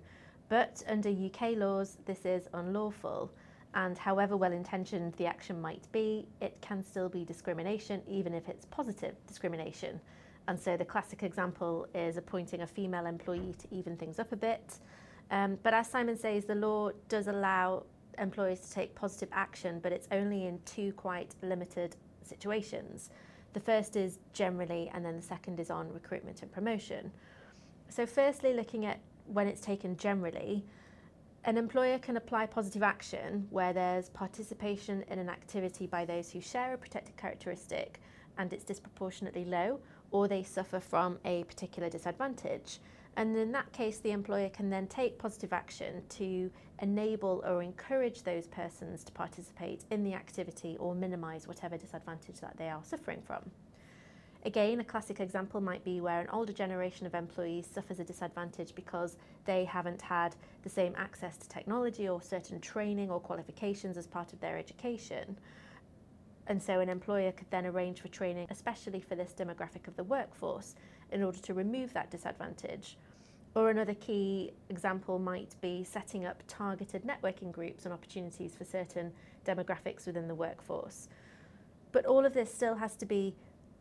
But 0.49 0.83
under 0.89 1.09
UK 1.09 1.57
laws, 1.57 1.99
this 2.05 2.25
is 2.25 2.49
unlawful. 2.55 3.33
And 3.75 3.99
however 3.99 4.37
well 4.37 4.53
intentioned 4.53 5.15
the 5.15 5.27
action 5.27 5.61
might 5.61 5.91
be, 5.91 6.29
it 6.41 6.57
can 6.61 6.85
still 6.85 7.09
be 7.09 7.25
discrimination, 7.25 8.03
even 8.07 8.33
if 8.33 8.49
it's 8.49 8.67
positive 8.67 9.15
discrimination. 9.27 10.01
And 10.47 10.61
so 10.61 10.77
the 10.77 10.85
classic 10.85 11.25
example 11.25 11.89
is 11.95 12.17
appointing 12.17 12.63
a 12.63 12.67
female 12.67 13.07
employee 13.07 13.55
to 13.59 13.75
even 13.75 13.97
things 13.97 14.21
up 14.21 14.31
a 14.31 14.37
bit. 14.37 14.79
Um, 15.31 15.59
but 15.63 15.75
as 15.75 15.89
Simon 15.89 16.17
says, 16.19 16.45
the 16.45 16.55
law 16.55 16.91
does 17.09 17.27
allow 17.27 17.85
employers 18.18 18.61
to 18.61 18.73
take 18.73 18.94
positive 18.94 19.28
action, 19.33 19.80
but 19.83 19.92
it's 19.92 20.09
only 20.11 20.47
in 20.47 20.61
two 20.64 20.92
quite 20.92 21.35
limited 21.42 21.97
situations. 22.23 23.11
The 23.52 23.61
first 23.61 23.97
is 23.97 24.18
generally, 24.33 24.90
and 24.92 25.04
then 25.04 25.16
the 25.16 25.23
second 25.23 25.61
is 25.61 25.71
on 25.71 25.92
recruitment 25.92 26.42
and 26.42 26.50
promotion. 26.50 27.12
So, 27.88 28.06
firstly, 28.06 28.52
looking 28.52 28.87
at 28.87 29.00
when 29.26 29.47
it's 29.47 29.61
taken 29.61 29.97
generally, 29.97 30.64
an 31.44 31.59
employer 31.59 31.99
can 31.99 32.16
apply 32.16 32.47
positive 32.47 32.83
action 32.83 33.47
where 33.50 33.73
there's 33.73 34.09
participation 34.09 35.04
in 35.09 35.18
an 35.18 35.28
activity 35.28 35.87
by 35.87 36.04
those 36.04 36.30
who 36.30 36.40
share 36.40 36.73
a 36.73 36.78
protected 36.78 37.16
characteristic 37.16 38.00
and 38.38 38.52
it's 38.52 38.64
disproportionately 38.64 39.44
low, 39.44 39.78
or 40.11 40.26
they 40.26 40.42
suffer 40.42 40.80
from 40.80 41.18
a 41.25 41.44
particular 41.44 41.88
disadvantage. 41.88 42.78
And 43.16 43.37
in 43.37 43.52
that 43.52 43.73
case, 43.73 43.99
the 43.99 44.11
employer 44.11 44.49
can 44.49 44.71
then 44.71 44.87
take 44.88 45.18
positive 45.18 45.52
action 45.52 46.02
to 46.11 46.50
enable 46.80 47.42
or 47.47 47.62
encourage 47.62 48.23
those 48.23 48.49
persons 48.49 49.04
to 49.04 49.12
participate 49.12 49.85
in 49.90 50.02
the 50.02 50.14
activity 50.14 50.76
or 50.80 50.94
minimise 50.94 51.47
whatever 51.47 51.76
disadvantage 51.76 52.40
that 52.40 52.56
they 52.56 52.68
are 52.68 52.83
suffering 52.83 53.23
from. 53.25 53.50
Again, 54.47 54.80
a 54.80 54.85
classic 54.85 55.21
example 55.21 55.61
might 55.61 55.85
be 55.85 56.02
where 56.02 56.21
an 56.21 56.28
older 56.28 56.52
generation 56.52 57.06
of 57.06 57.14
employees 57.14 57.66
suffers 57.66 57.99
a 57.99 58.04
disadvantage 58.04 58.75
because 58.75 59.16
they 59.47 59.64
haven't 59.64 60.02
had 60.02 60.37
the 60.62 60.68
same 60.68 60.92
access 60.99 61.38
to 61.38 61.49
technology 61.49 62.09
or 62.09 62.21
certain 62.21 62.61
training 62.61 63.11
or 63.11 63.21
qualifications 63.21 63.97
as 63.97 64.06
part 64.06 64.35
of 64.35 64.40
their 64.40 64.59
education. 64.59 65.38
And 66.47 66.62
so 66.62 66.80
an 66.80 66.90
employer 66.90 67.33
could 67.33 67.50
then 67.50 67.64
arrange 67.64 68.02
for 68.02 68.09
training, 68.09 68.49
especially 68.50 69.00
for 69.00 69.14
this 69.14 69.33
demographic 69.33 69.88
of 69.88 69.97
the 69.97 70.04
workforce, 70.04 70.75
in 71.14 71.23
order 71.23 71.38
to 71.38 71.54
remove 71.54 71.94
that 71.94 72.11
disadvantage. 72.11 72.99
Or 73.54 73.71
another 73.71 73.94
key 73.94 74.52
example 74.68 75.18
might 75.21 75.54
be 75.61 75.85
setting 75.85 76.26
up 76.26 76.42
targeted 76.49 77.04
networking 77.04 77.52
groups 77.52 77.85
and 77.85 77.94
opportunities 77.94 78.54
for 78.54 78.64
certain 78.64 79.12
demographics 79.47 80.06
within 80.06 80.26
the 80.26 80.35
workforce. 80.35 81.09
But 81.92 82.04
all 82.04 82.26
of 82.26 82.35
this 82.35 82.52
still 82.52 82.75
has 82.75 82.97
to 82.97 83.06
be 83.06 83.35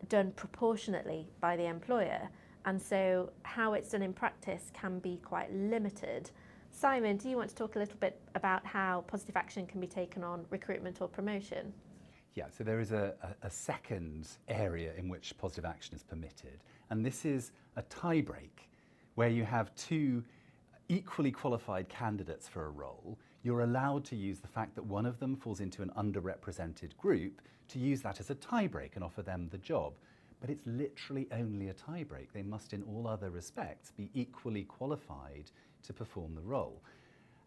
done 0.07 0.31
proportionately 0.35 1.27
by 1.41 1.57
the 1.57 1.65
employer, 1.65 2.29
and 2.65 2.79
so 2.79 3.31
how 3.41 3.73
it's 3.73 3.89
done 3.89 4.03
in 4.03 4.13
practice 4.13 4.71
can 4.73 4.99
be 4.99 5.19
quite 5.23 5.51
limited. 5.51 6.29
Simon, 6.71 7.17
do 7.17 7.29
you 7.29 7.35
want 7.35 7.49
to 7.49 7.55
talk 7.55 7.75
a 7.75 7.79
little 7.79 7.97
bit 7.99 8.19
about 8.35 8.65
how 8.65 9.03
positive 9.07 9.35
action 9.35 9.65
can 9.65 9.81
be 9.81 9.87
taken 9.87 10.23
on 10.23 10.45
recruitment 10.51 11.01
or 11.01 11.07
promotion? 11.07 11.73
Yeah, 12.35 12.45
so 12.49 12.63
there 12.63 12.79
is 12.79 12.91
a, 12.91 13.13
a, 13.43 13.49
second 13.49 14.27
area 14.47 14.91
in 14.97 15.07
which 15.07 15.37
positive 15.37 15.65
action 15.65 15.95
is 15.95 16.01
permitted, 16.01 16.63
and 16.93 17.03
this 17.03 17.25
is 17.25 17.53
a 17.75 17.81
tiebreak 17.81 18.69
where 19.15 19.27
you 19.27 19.43
have 19.43 19.73
two 19.73 20.23
equally 20.89 21.31
qualified 21.31 21.89
candidates 21.89 22.47
for 22.47 22.67
a 22.67 22.69
role. 22.69 23.17
You're 23.41 23.61
allowed 23.61 24.05
to 24.05 24.15
use 24.15 24.37
the 24.37 24.47
fact 24.47 24.75
that 24.75 24.85
one 24.85 25.07
of 25.07 25.17
them 25.17 25.35
falls 25.35 25.59
into 25.59 25.81
an 25.81 25.89
underrepresented 25.97 26.95
group 26.97 27.41
to 27.69 27.79
use 27.79 28.03
that 28.03 28.19
as 28.19 28.29
a 28.29 28.35
tiebreak 28.35 28.91
and 28.93 29.03
offer 29.03 29.23
them 29.23 29.49
the 29.49 29.57
job. 29.57 29.93
But 30.39 30.51
it's 30.51 30.67
literally 30.67 31.27
only 31.31 31.69
a 31.69 31.73
tiebreak. 31.73 32.27
They 32.31 32.43
must, 32.43 32.73
in 32.73 32.83
all 32.83 33.07
other 33.07 33.31
respects, 33.31 33.89
be 33.89 34.11
equally 34.13 34.63
qualified 34.63 35.49
to 35.87 35.93
perform 35.93 36.35
the 36.35 36.41
role. 36.41 36.83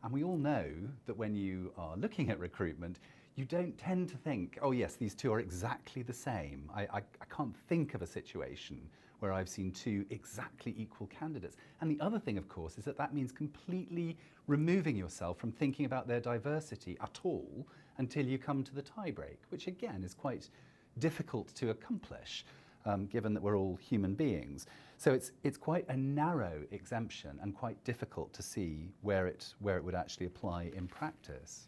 And 0.03 0.12
we 0.12 0.25
all 0.25 0.38
know 0.38 0.67
that 1.07 1.17
when 1.17 1.37
you 1.37 1.73
are 1.79 1.97
looking 1.97 2.31
at 2.31 2.41
recruitment, 2.41 2.99
you 3.37 3.45
don't 3.45 3.79
tend 3.79 4.09
to 4.09 4.17
think, 4.17 4.59
oh, 4.61 4.73
yes, 4.73 4.97
these 4.97 5.15
two 5.15 5.33
are 5.33 5.38
exactly 5.38 6.03
the 6.03 6.12
same. 6.12 6.69
I, 6.75 6.81
I, 6.83 7.03
I, 7.21 7.25
can't 7.31 7.55
think 7.69 7.95
of 7.95 8.03
a 8.03 8.07
situation 8.07 8.81
where 9.21 9.33
I've 9.33 9.49
seen 9.49 9.71
two 9.73 10.05
exactly 10.11 10.75
equal 10.77 11.07
candidates. 11.07 11.57
And 11.81 11.91
the 11.91 12.01
other 12.01 12.19
thing, 12.19 12.39
of 12.39 12.49
course, 12.49 12.79
is 12.79 12.85
that 12.85 12.99
that 12.99 13.15
means 13.15 13.33
completely 13.33 14.17
removing 14.47 14.97
yourself 14.97 15.39
from 15.39 15.53
thinking 15.53 15.87
about 15.87 16.07
their 16.07 16.21
diversity 16.21 16.97
at 17.01 17.21
all 17.25 17.67
until 17.99 18.27
you 18.27 18.39
come 18.39 18.63
to 18.65 18.75
the 18.75 18.83
tiebreak, 18.83 19.39
which 19.51 19.67
again 19.67 20.03
is 20.05 20.15
quite 20.15 20.51
difficult 20.99 21.55
to 21.55 21.71
accomplish. 21.71 22.45
Um, 22.85 23.07
given 23.07 23.35
that 23.35 23.43
we're 23.43 23.59
all 23.59 23.75
human 23.75 24.15
beings. 24.15 24.67
So 24.97 25.13
it's, 25.13 25.33
it's 25.43 25.57
quite 25.59 25.85
a 25.89 25.97
narrow 25.97 26.63
exemption 26.71 27.37
and 27.43 27.53
quite 27.53 27.83
difficult 27.83 28.33
to 28.35 28.45
see 28.45 28.93
where 29.03 29.27
it, 29.27 29.55
where 29.59 29.77
it 29.77 29.83
would 29.83 29.97
actually 29.97 30.27
apply 30.27 30.71
in 30.73 30.87
practice. 30.87 31.67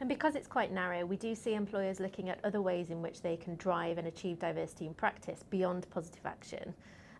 And 0.00 0.08
because 0.08 0.34
it's 0.34 0.48
quite 0.48 0.72
narrow, 0.72 1.04
we 1.04 1.18
do 1.18 1.34
see 1.34 1.52
employers 1.52 2.00
looking 2.00 2.30
at 2.30 2.42
other 2.42 2.62
ways 2.62 2.88
in 2.88 3.02
which 3.02 3.20
they 3.20 3.36
can 3.36 3.54
drive 3.56 3.98
and 3.98 4.08
achieve 4.08 4.38
diversity 4.38 4.86
in 4.86 4.94
practice 4.94 5.44
beyond 5.50 5.88
positive 5.90 6.24
action 6.24 6.74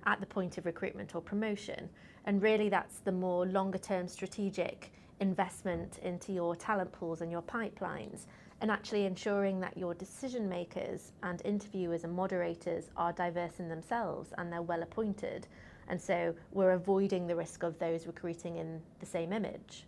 at 0.07 0.19
the 0.19 0.27
point 0.27 0.57
of 0.57 0.65
recruitment 0.65 1.15
or 1.15 1.21
promotion. 1.21 1.91
And 2.25 2.43
really, 2.43 2.71
that's 2.71 3.01
the 3.01 3.13
more 3.13 3.45
longer 3.45 3.77
term 3.77 4.09
strategic 4.09 4.93
investment 5.21 5.99
into 5.99 6.33
your 6.33 6.57
talent 6.57 6.91
pools 6.91 7.21
and 7.21 7.31
your 7.31 7.43
pipelines 7.43 8.25
and 8.63 8.71
actually 8.71 9.05
ensuring 9.05 9.61
that 9.61 9.77
your 9.77 9.93
decision 9.93 10.49
makers 10.49 11.13
and 11.23 11.43
interviewers 11.45 12.05
and 12.05 12.13
moderators 12.15 12.89
are 12.97 13.13
diverse 13.13 13.59
in 13.61 13.69
themselves 13.69 14.33
and 14.39 14.51
they're 14.51 14.63
well 14.63 14.83
appointed. 14.83 15.47
And 15.89 16.01
so 16.01 16.35
we're 16.53 16.73
avoiding 16.73 17.27
the 17.27 17.37
risk 17.37 17.63
of 17.63 17.79
those 17.79 18.07
recruiting 18.07 18.57
in 18.57 18.81
the 19.01 19.07
same 19.07 19.35
image. 19.35 19.85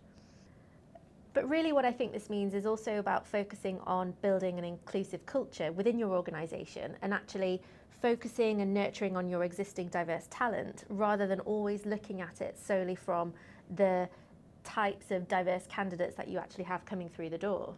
But 1.33 1.49
really, 1.49 1.73
what 1.73 1.83
I 1.83 1.91
think 1.91 2.13
this 2.13 2.29
means 2.29 2.53
is 2.53 2.65
also 2.65 2.99
about 2.99 3.25
focusing 3.25 3.79
on 3.87 4.13
building 4.21 4.59
an 4.59 4.63
inclusive 4.63 5.25
culture 5.25 5.71
within 5.71 5.97
your 5.97 6.11
organisation 6.11 6.95
and 7.01 7.13
actually 7.13 7.61
focusing 8.01 8.61
and 8.61 8.73
nurturing 8.73 9.17
on 9.17 9.29
your 9.29 9.43
existing 9.43 9.87
diverse 9.87 10.27
talent 10.29 10.83
rather 10.89 11.25
than 11.25 11.39
always 11.41 11.85
looking 11.85 12.21
at 12.21 12.41
it 12.41 12.59
solely 12.59 12.95
from 12.95 13.33
the 13.75 14.07
types 14.63 15.09
of 15.11 15.27
diverse 15.27 15.65
candidates 15.67 16.15
that 16.15 16.27
you 16.27 16.37
actually 16.37 16.65
have 16.65 16.85
coming 16.85 17.09
through 17.09 17.29
the 17.29 17.37
door. 17.37 17.73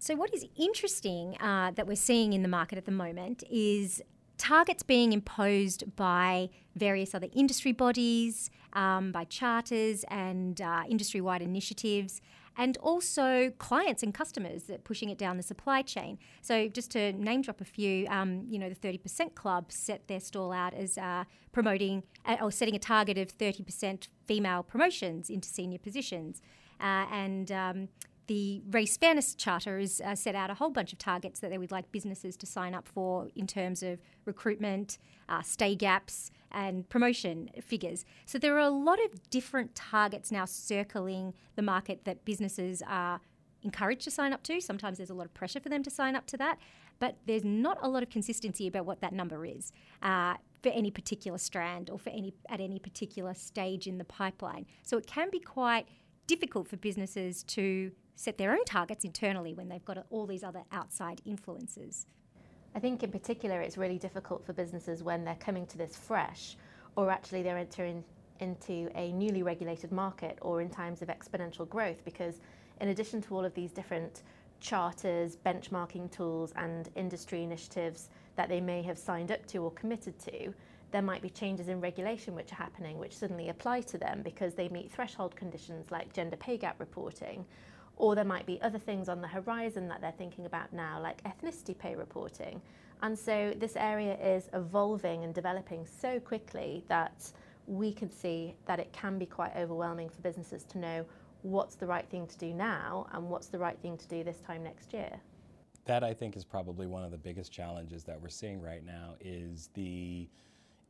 So, 0.00 0.14
what 0.14 0.32
is 0.32 0.46
interesting 0.56 1.36
uh, 1.40 1.72
that 1.72 1.86
we're 1.86 1.96
seeing 1.96 2.32
in 2.32 2.42
the 2.42 2.48
market 2.48 2.78
at 2.78 2.84
the 2.84 2.92
moment 2.92 3.44
is 3.50 4.02
targets 4.38 4.82
being 4.82 5.12
imposed 5.12 5.96
by 5.96 6.48
various 6.76 7.14
other 7.14 7.28
industry 7.34 7.72
bodies, 7.72 8.50
um, 8.72 9.12
by 9.12 9.24
charters 9.24 10.04
and 10.08 10.60
uh, 10.60 10.84
industry 10.88 11.20
wide 11.20 11.42
initiatives, 11.42 12.20
and 12.56 12.76
also 12.78 13.50
clients 13.58 14.02
and 14.02 14.12
customers 14.12 14.64
that 14.64 14.82
pushing 14.82 15.10
it 15.10 15.18
down 15.18 15.36
the 15.36 15.42
supply 15.42 15.80
chain. 15.80 16.18
So, 16.42 16.68
just 16.68 16.90
to 16.92 17.12
name 17.12 17.42
drop 17.42 17.60
a 17.60 17.64
few, 17.64 18.06
um, 18.08 18.46
you 18.48 18.58
know, 18.58 18.68
the 18.68 18.74
30% 18.74 19.34
Club 19.34 19.70
set 19.70 20.08
their 20.08 20.20
stall 20.20 20.52
out 20.52 20.74
as 20.74 20.98
uh, 20.98 21.24
promoting 21.52 22.02
uh, 22.26 22.36
or 22.40 22.50
setting 22.50 22.74
a 22.74 22.78
target 22.78 23.16
of 23.16 23.36
30% 23.36 24.08
female 24.26 24.62
promotions 24.62 25.30
into 25.30 25.48
senior 25.48 25.78
positions. 25.78 26.42
Uh, 26.80 27.06
and 27.12 27.50
um, 27.52 27.88
the 28.28 28.62
Race 28.70 28.96
Fairness 28.96 29.34
Charter 29.34 29.78
has 29.78 30.00
uh, 30.00 30.14
set 30.14 30.34
out 30.34 30.50
a 30.50 30.54
whole 30.54 30.70
bunch 30.70 30.92
of 30.92 30.98
targets 30.98 31.40
that 31.40 31.50
they 31.50 31.58
would 31.58 31.72
like 31.72 31.90
businesses 31.90 32.36
to 32.36 32.46
sign 32.46 32.74
up 32.74 32.86
for 32.86 33.28
in 33.34 33.46
terms 33.46 33.82
of 33.82 33.98
recruitment, 34.24 34.98
uh, 35.28 35.42
stay 35.42 35.74
gaps, 35.74 36.30
and 36.52 36.88
promotion 36.88 37.50
figures. 37.60 38.04
So 38.26 38.38
there 38.38 38.54
are 38.56 38.60
a 38.60 38.70
lot 38.70 38.98
of 39.04 39.30
different 39.30 39.74
targets 39.74 40.30
now 40.30 40.44
circling 40.44 41.34
the 41.56 41.62
market 41.62 42.04
that 42.04 42.24
businesses 42.24 42.82
are 42.86 43.20
encouraged 43.62 44.02
to 44.02 44.10
sign 44.10 44.32
up 44.32 44.42
to. 44.44 44.60
Sometimes 44.60 44.98
there's 44.98 45.10
a 45.10 45.14
lot 45.14 45.26
of 45.26 45.34
pressure 45.34 45.60
for 45.60 45.68
them 45.68 45.82
to 45.82 45.90
sign 45.90 46.14
up 46.14 46.26
to 46.26 46.36
that, 46.36 46.58
but 46.98 47.16
there's 47.26 47.44
not 47.44 47.78
a 47.82 47.88
lot 47.88 48.02
of 48.02 48.10
consistency 48.10 48.66
about 48.66 48.84
what 48.84 49.00
that 49.00 49.12
number 49.12 49.44
is. 49.44 49.72
Uh, 50.02 50.34
for 50.62 50.70
any 50.70 50.90
particular 50.90 51.38
strand 51.38 51.88
or 51.88 52.00
for 52.00 52.10
any 52.10 52.34
at 52.48 52.60
any 52.60 52.80
particular 52.80 53.32
stage 53.32 53.86
in 53.86 53.96
the 53.96 54.04
pipeline. 54.04 54.66
So 54.82 54.98
it 54.98 55.06
can 55.06 55.30
be 55.30 55.38
quite 55.38 55.86
difficult 56.26 56.66
for 56.66 56.76
businesses 56.76 57.44
to 57.44 57.92
set 58.18 58.36
their 58.36 58.50
own 58.50 58.64
targets 58.64 59.04
internally 59.04 59.54
when 59.54 59.68
they've 59.68 59.84
got 59.84 60.04
all 60.10 60.26
these 60.26 60.42
other 60.42 60.64
outside 60.72 61.22
influences. 61.24 62.06
I 62.74 62.80
think 62.80 63.04
in 63.04 63.12
particular 63.12 63.60
it's 63.60 63.78
really 63.78 63.96
difficult 63.96 64.44
for 64.44 64.52
businesses 64.52 65.04
when 65.04 65.24
they're 65.24 65.36
coming 65.36 65.66
to 65.66 65.78
this 65.78 65.94
fresh 65.94 66.56
or 66.96 67.12
actually 67.12 67.44
they're 67.44 67.56
entering 67.56 68.02
into 68.40 68.90
a 68.96 69.12
newly 69.12 69.44
regulated 69.44 69.92
market 69.92 70.36
or 70.42 70.60
in 70.60 70.68
times 70.68 71.00
of 71.00 71.08
exponential 71.08 71.68
growth 71.68 72.04
because 72.04 72.40
in 72.80 72.88
addition 72.88 73.22
to 73.22 73.36
all 73.36 73.44
of 73.44 73.54
these 73.54 73.70
different 73.70 74.24
charters, 74.58 75.36
benchmarking 75.46 76.10
tools 76.10 76.52
and 76.56 76.90
industry 76.96 77.44
initiatives 77.44 78.10
that 78.34 78.48
they 78.48 78.60
may 78.60 78.82
have 78.82 78.98
signed 78.98 79.30
up 79.30 79.46
to 79.46 79.58
or 79.58 79.70
committed 79.70 80.18
to, 80.18 80.52
there 80.90 81.02
might 81.02 81.22
be 81.22 81.30
changes 81.30 81.68
in 81.68 81.80
regulation 81.80 82.34
which 82.34 82.50
are 82.50 82.56
happening 82.56 82.98
which 82.98 83.16
suddenly 83.16 83.48
apply 83.48 83.80
to 83.80 83.96
them 83.96 84.22
because 84.24 84.54
they 84.54 84.68
meet 84.70 84.90
threshold 84.90 85.36
conditions 85.36 85.88
like 85.92 86.12
gender 86.12 86.36
pay 86.36 86.56
gap 86.56 86.80
reporting 86.80 87.44
or 87.98 88.14
there 88.14 88.24
might 88.24 88.46
be 88.46 88.60
other 88.62 88.78
things 88.78 89.08
on 89.08 89.20
the 89.20 89.28
horizon 89.28 89.88
that 89.88 90.00
they're 90.00 90.12
thinking 90.12 90.46
about 90.46 90.72
now, 90.72 91.00
like 91.00 91.22
ethnicity 91.24 91.76
pay 91.76 91.94
reporting. 91.94 92.60
And 93.02 93.16
so 93.16 93.54
this 93.58 93.76
area 93.76 94.16
is 94.18 94.48
evolving 94.54 95.24
and 95.24 95.34
developing 95.34 95.86
so 95.86 96.18
quickly 96.18 96.84
that 96.88 97.30
we 97.66 97.92
can 97.92 98.10
see 98.10 98.54
that 98.66 98.80
it 98.80 98.92
can 98.92 99.18
be 99.18 99.26
quite 99.26 99.54
overwhelming 99.56 100.08
for 100.08 100.20
businesses 100.22 100.64
to 100.64 100.78
know 100.78 101.04
what's 101.42 101.74
the 101.74 101.86
right 101.86 102.08
thing 102.08 102.26
to 102.26 102.38
do 102.38 102.52
now 102.52 103.06
and 103.12 103.28
what's 103.28 103.48
the 103.48 103.58
right 103.58 103.78
thing 103.80 103.96
to 103.96 104.08
do 104.08 104.24
this 104.24 104.40
time 104.40 104.62
next 104.62 104.92
year. 104.92 105.10
That 105.84 106.02
I 106.02 106.12
think 106.12 106.36
is 106.36 106.44
probably 106.44 106.86
one 106.86 107.04
of 107.04 107.10
the 107.10 107.18
biggest 107.18 107.52
challenges 107.52 108.04
that 108.04 108.20
we're 108.20 108.28
seeing 108.28 108.60
right 108.60 108.84
now 108.84 109.14
is 109.20 109.70
the 109.74 110.28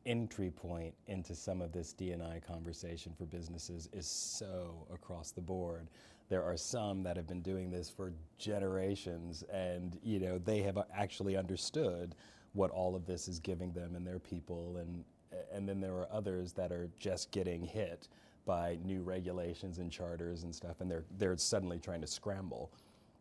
entry 0.09 0.51
point 0.51 0.95
into 1.07 1.35
some 1.35 1.61
of 1.61 1.71
this 1.71 1.93
D&I 1.93 2.41
conversation 2.41 3.13
for 3.17 3.27
businesses 3.27 3.89
is 3.93 4.07
so 4.07 4.87
across 4.93 5.31
the 5.31 5.41
board. 5.41 5.89
There 6.31 6.43
are 6.43 6.57
some 6.57 7.03
that 7.05 7.17
have 7.17 7.27
been 7.27 7.43
doing 7.43 7.71
this 7.71 7.91
for 7.91 8.13
generations 8.39 9.45
and 9.53 9.99
you 10.03 10.19
know 10.19 10.39
they 10.39 10.63
have 10.63 10.79
actually 10.95 11.37
understood 11.37 12.15
what 12.55 12.71
all 12.71 12.97
of 12.97 13.07
this 13.07 13.29
is 13.29 13.39
giving 13.39 13.73
them 13.73 13.95
and 13.95 14.07
their 14.07 14.19
people. 14.19 14.79
And 14.79 15.05
and 15.53 15.69
then 15.69 15.81
there 15.81 15.93
are 15.93 16.09
others 16.11 16.53
that 16.55 16.73
are 16.73 16.89
just 16.99 17.31
getting 17.31 17.63
hit 17.63 18.09
by 18.47 18.79
new 18.83 19.03
regulations 19.03 19.79
and 19.79 19.93
charters 19.93 20.43
and 20.45 20.55
stuff, 20.55 20.81
and 20.81 20.91
they're 20.91 21.05
they're 21.19 21.37
suddenly 21.37 21.79
trying 21.79 22.01
to 22.01 22.07
scramble 22.07 22.73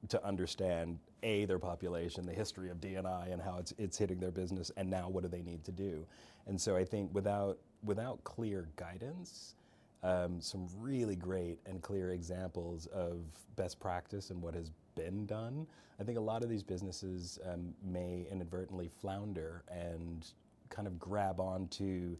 to 0.09 0.23
understand 0.25 0.99
a 1.23 1.45
their 1.45 1.59
population, 1.59 2.25
the 2.25 2.33
history 2.33 2.69
of 2.69 2.79
DNI, 2.79 3.31
and 3.31 3.41
how 3.41 3.57
it's 3.57 3.73
it's 3.77 3.97
hitting 3.97 4.19
their 4.19 4.31
business, 4.31 4.71
and 4.77 4.89
now 4.89 5.09
what 5.09 5.23
do 5.23 5.29
they 5.29 5.41
need 5.41 5.63
to 5.65 5.71
do? 5.71 6.05
And 6.45 6.59
so 6.59 6.75
I 6.75 6.85
think 6.85 7.13
without 7.13 7.57
without 7.83 8.23
clear 8.23 8.69
guidance, 8.75 9.55
um, 10.03 10.39
some 10.39 10.67
really 10.77 11.15
great 11.15 11.59
and 11.65 11.81
clear 11.81 12.11
examples 12.11 12.85
of 12.87 13.21
best 13.55 13.79
practice 13.79 14.29
and 14.29 14.41
what 14.41 14.53
has 14.53 14.71
been 14.95 15.25
done. 15.25 15.67
I 15.99 16.03
think 16.03 16.17
a 16.17 16.21
lot 16.21 16.43
of 16.43 16.49
these 16.49 16.63
businesses 16.63 17.39
um, 17.51 17.73
may 17.83 18.27
inadvertently 18.31 18.89
flounder 19.01 19.63
and 19.69 20.25
kind 20.69 20.87
of 20.87 20.99
grab 20.99 21.39
onto 21.39 22.15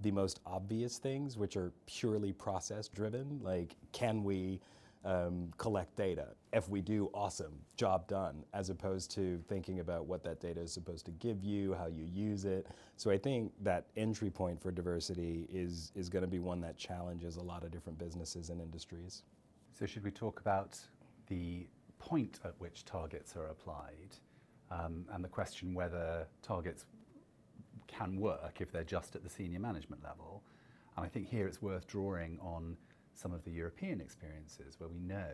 the 0.00 0.10
most 0.10 0.40
obvious 0.44 0.98
things, 0.98 1.36
which 1.36 1.56
are 1.56 1.72
purely 1.86 2.32
process 2.32 2.88
driven, 2.88 3.40
like 3.42 3.76
can 3.92 4.24
we 4.24 4.60
um, 5.04 5.50
collect 5.58 5.96
data? 5.96 6.28
If 6.52 6.68
we 6.68 6.80
do, 6.80 7.10
awesome, 7.14 7.54
job 7.76 8.06
done, 8.06 8.44
as 8.52 8.70
opposed 8.70 9.10
to 9.12 9.42
thinking 9.48 9.80
about 9.80 10.06
what 10.06 10.22
that 10.24 10.40
data 10.40 10.60
is 10.60 10.72
supposed 10.72 11.06
to 11.06 11.12
give 11.12 11.42
you, 11.42 11.74
how 11.74 11.86
you 11.86 12.04
use 12.04 12.44
it. 12.44 12.66
So 12.96 13.10
I 13.10 13.18
think 13.18 13.52
that 13.62 13.86
entry 13.96 14.30
point 14.30 14.60
for 14.60 14.70
diversity 14.70 15.48
is, 15.52 15.92
is 15.94 16.08
going 16.08 16.22
to 16.22 16.30
be 16.30 16.38
one 16.38 16.60
that 16.60 16.76
challenges 16.76 17.36
a 17.36 17.42
lot 17.42 17.64
of 17.64 17.70
different 17.70 17.98
businesses 17.98 18.50
and 18.50 18.60
industries. 18.60 19.22
So, 19.72 19.86
should 19.86 20.04
we 20.04 20.10
talk 20.10 20.40
about 20.40 20.78
the 21.28 21.66
point 21.98 22.40
at 22.44 22.54
which 22.58 22.84
targets 22.84 23.36
are 23.36 23.46
applied 23.46 24.16
um, 24.70 25.06
and 25.12 25.24
the 25.24 25.28
question 25.28 25.72
whether 25.72 26.26
targets 26.42 26.84
can 27.86 28.20
work 28.20 28.60
if 28.60 28.70
they're 28.70 28.84
just 28.84 29.16
at 29.16 29.22
the 29.22 29.30
senior 29.30 29.58
management 29.58 30.04
level? 30.04 30.42
And 30.96 31.06
I 31.06 31.08
think 31.08 31.28
here 31.28 31.46
it's 31.46 31.62
worth 31.62 31.86
drawing 31.86 32.38
on 32.40 32.76
some 33.14 33.32
of 33.32 33.44
the 33.44 33.50
European 33.50 34.00
experiences 34.00 34.76
where 34.78 34.88
we 34.88 34.98
know 34.98 35.32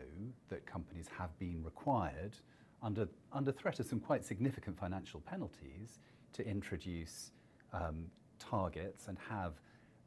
that 0.49 0.65
companies 0.65 1.07
have 1.17 1.37
been 1.39 1.63
required, 1.63 2.35
under, 2.83 3.07
under 3.31 3.51
threat 3.51 3.79
of 3.79 3.85
some 3.85 3.99
quite 3.99 4.23
significant 4.23 4.77
financial 4.77 5.19
penalties, 5.21 5.99
to 6.33 6.47
introduce 6.47 7.31
um, 7.73 8.05
targets 8.37 9.07
and 9.07 9.17
have 9.29 9.53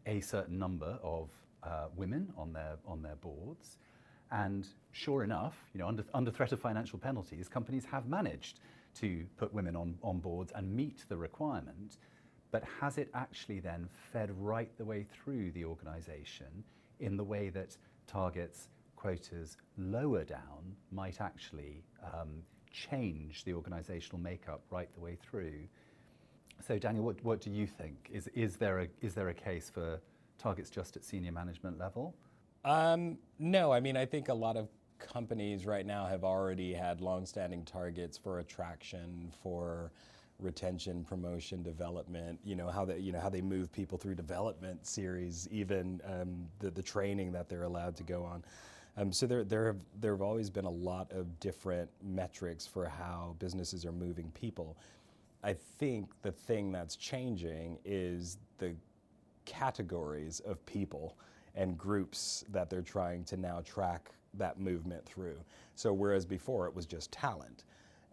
a 0.06 0.20
certain 0.20 0.58
number 0.58 0.98
of 1.02 1.30
uh, 1.62 1.86
women 1.96 2.32
on 2.36 2.52
their, 2.52 2.76
on 2.86 3.02
their 3.02 3.16
boards. 3.16 3.76
And 4.30 4.66
sure 4.92 5.24
enough, 5.24 5.56
you 5.74 5.80
know, 5.80 5.88
under, 5.88 6.04
under 6.14 6.30
threat 6.30 6.52
of 6.52 6.60
financial 6.60 6.98
penalties, 6.98 7.48
companies 7.48 7.84
have 7.84 8.06
managed 8.06 8.60
to 9.00 9.24
put 9.36 9.52
women 9.52 9.76
on, 9.76 9.96
on 10.02 10.18
boards 10.18 10.52
and 10.54 10.74
meet 10.74 11.04
the 11.08 11.16
requirement. 11.16 11.98
But 12.50 12.64
has 12.80 12.98
it 12.98 13.08
actually 13.14 13.60
then 13.60 13.88
fed 14.12 14.30
right 14.38 14.70
the 14.76 14.84
way 14.84 15.06
through 15.22 15.52
the 15.52 15.64
organisation 15.64 16.64
in 17.02 17.16
the 17.16 17.24
way 17.24 17.50
that 17.50 17.76
targets, 18.06 18.68
quotas 18.96 19.56
lower 19.76 20.24
down 20.24 20.76
might 20.90 21.20
actually 21.20 21.82
um, 22.14 22.42
change 22.70 23.44
the 23.44 23.52
organisational 23.52 24.20
makeup 24.20 24.62
right 24.70 24.88
the 24.94 25.00
way 25.00 25.18
through. 25.20 25.66
So, 26.66 26.78
Daniel, 26.78 27.04
what, 27.04 27.22
what 27.24 27.40
do 27.40 27.50
you 27.50 27.66
think? 27.66 28.08
Is, 28.12 28.28
is, 28.28 28.56
there 28.56 28.80
a, 28.80 28.88
is 29.00 29.14
there 29.14 29.28
a 29.28 29.34
case 29.34 29.68
for 29.68 30.00
targets 30.38 30.70
just 30.70 30.96
at 30.96 31.04
senior 31.04 31.32
management 31.32 31.78
level? 31.78 32.14
Um, 32.64 33.18
no, 33.40 33.72
I 33.72 33.80
mean, 33.80 33.96
I 33.96 34.06
think 34.06 34.28
a 34.28 34.34
lot 34.34 34.56
of 34.56 34.68
companies 35.00 35.66
right 35.66 35.84
now 35.84 36.06
have 36.06 36.22
already 36.22 36.72
had 36.72 37.00
longstanding 37.00 37.64
targets 37.64 38.16
for 38.16 38.38
attraction, 38.38 39.32
for 39.42 39.90
retention, 40.42 41.04
promotion, 41.04 41.62
development. 41.62 42.38
You 42.44 42.56
know 42.56 42.68
how 42.68 42.84
they 42.84 42.98
you 42.98 43.12
know 43.12 43.20
how 43.20 43.28
they 43.28 43.42
move 43.42 43.72
people 43.72 43.98
through 43.98 44.14
development 44.14 44.86
series, 44.86 45.48
even 45.50 46.00
um, 46.06 46.46
the 46.58 46.70
the 46.70 46.82
training 46.82 47.32
that 47.32 47.48
they're 47.48 47.64
allowed 47.64 47.96
to 47.96 48.02
go 48.02 48.24
on. 48.24 48.44
Um, 48.96 49.12
so 49.12 49.26
there 49.26 49.44
there 49.44 49.66
have 49.66 49.80
there 50.00 50.12
have 50.12 50.22
always 50.22 50.50
been 50.50 50.64
a 50.64 50.70
lot 50.70 51.10
of 51.12 51.40
different 51.40 51.90
metrics 52.02 52.66
for 52.66 52.86
how 52.86 53.36
businesses 53.38 53.86
are 53.86 53.92
moving 53.92 54.30
people. 54.32 54.76
I 55.42 55.54
think 55.54 56.10
the 56.22 56.32
thing 56.32 56.70
that's 56.70 56.96
changing 56.96 57.78
is 57.84 58.38
the 58.58 58.74
categories 59.44 60.40
of 60.40 60.64
people 60.66 61.16
and 61.54 61.76
groups 61.76 62.44
that 62.50 62.70
they're 62.70 62.80
trying 62.82 63.24
to 63.24 63.36
now 63.36 63.60
track 63.64 64.10
that 64.34 64.58
movement 64.58 65.04
through. 65.04 65.36
So 65.74 65.92
whereas 65.92 66.24
before 66.24 66.66
it 66.66 66.74
was 66.74 66.86
just 66.86 67.10
talent, 67.12 67.64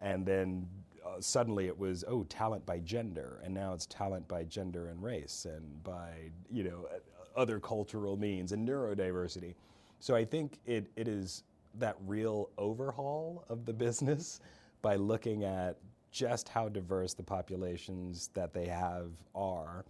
and 0.01 0.25
then 0.25 0.67
uh, 1.05 1.19
suddenly 1.19 1.67
it 1.67 1.77
was 1.77 2.03
oh 2.07 2.23
talent 2.25 2.65
by 2.65 2.79
gender 2.79 3.39
and 3.43 3.53
now 3.53 3.73
it's 3.73 3.85
talent 3.85 4.27
by 4.27 4.43
gender 4.43 4.87
and 4.87 5.01
race 5.01 5.45
and 5.49 5.83
by 5.83 6.11
you 6.51 6.63
know 6.63 6.87
other 7.35 7.59
cultural 7.59 8.17
means 8.17 8.51
and 8.51 8.67
neurodiversity. 8.67 9.55
So 9.99 10.15
i 10.15 10.25
think 10.25 10.59
it, 10.65 10.87
it 10.95 11.07
is 11.07 11.43
that 11.75 11.95
real 12.05 12.49
overhaul 12.57 13.45
of 13.49 13.65
the 13.65 13.73
business 13.85 14.39
by 14.81 14.95
looking 14.95 15.43
at 15.43 15.77
just 16.11 16.49
how 16.49 16.67
diverse 16.69 17.13
the 17.13 17.23
populations 17.23 18.29
that 18.33 18.53
they 18.53 18.65
have 18.65 19.11
are 19.35 19.85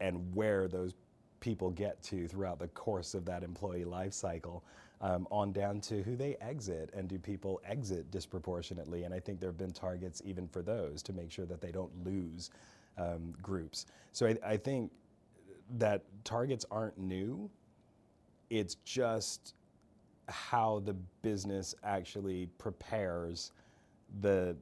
and 0.00 0.34
where 0.34 0.68
those 0.68 0.94
people 1.42 1.70
get 1.70 2.00
to 2.04 2.26
throughout 2.28 2.58
the 2.60 2.68
course 2.68 3.14
of 3.14 3.26
that 3.26 3.42
employee 3.42 3.84
life 3.84 4.14
cycle 4.14 4.64
um, 5.02 5.26
on 5.30 5.52
down 5.52 5.80
to 5.80 6.00
who 6.04 6.14
they 6.14 6.36
exit 6.40 6.88
and 6.94 7.08
do 7.08 7.18
people 7.18 7.60
exit 7.66 8.10
disproportionately. 8.12 9.02
And 9.02 9.12
I 9.12 9.18
think 9.18 9.40
there 9.40 9.48
have 9.48 9.58
been 9.58 9.72
targets 9.72 10.22
even 10.24 10.46
for 10.46 10.62
those 10.62 11.02
to 11.02 11.12
make 11.12 11.30
sure 11.32 11.44
that 11.46 11.60
they 11.60 11.72
don't 11.72 11.92
lose 12.06 12.50
um, 12.96 13.34
groups. 13.42 13.86
So 14.12 14.26
I, 14.26 14.36
I 14.46 14.56
think 14.56 14.92
that 15.78 16.04
targets 16.22 16.64
aren't 16.70 16.96
new. 16.96 17.50
It's 18.48 18.76
just 18.84 19.54
how 20.28 20.80
the 20.84 20.94
business 21.22 21.74
actually 21.82 22.46
prepares 22.58 23.50
the 24.20 24.56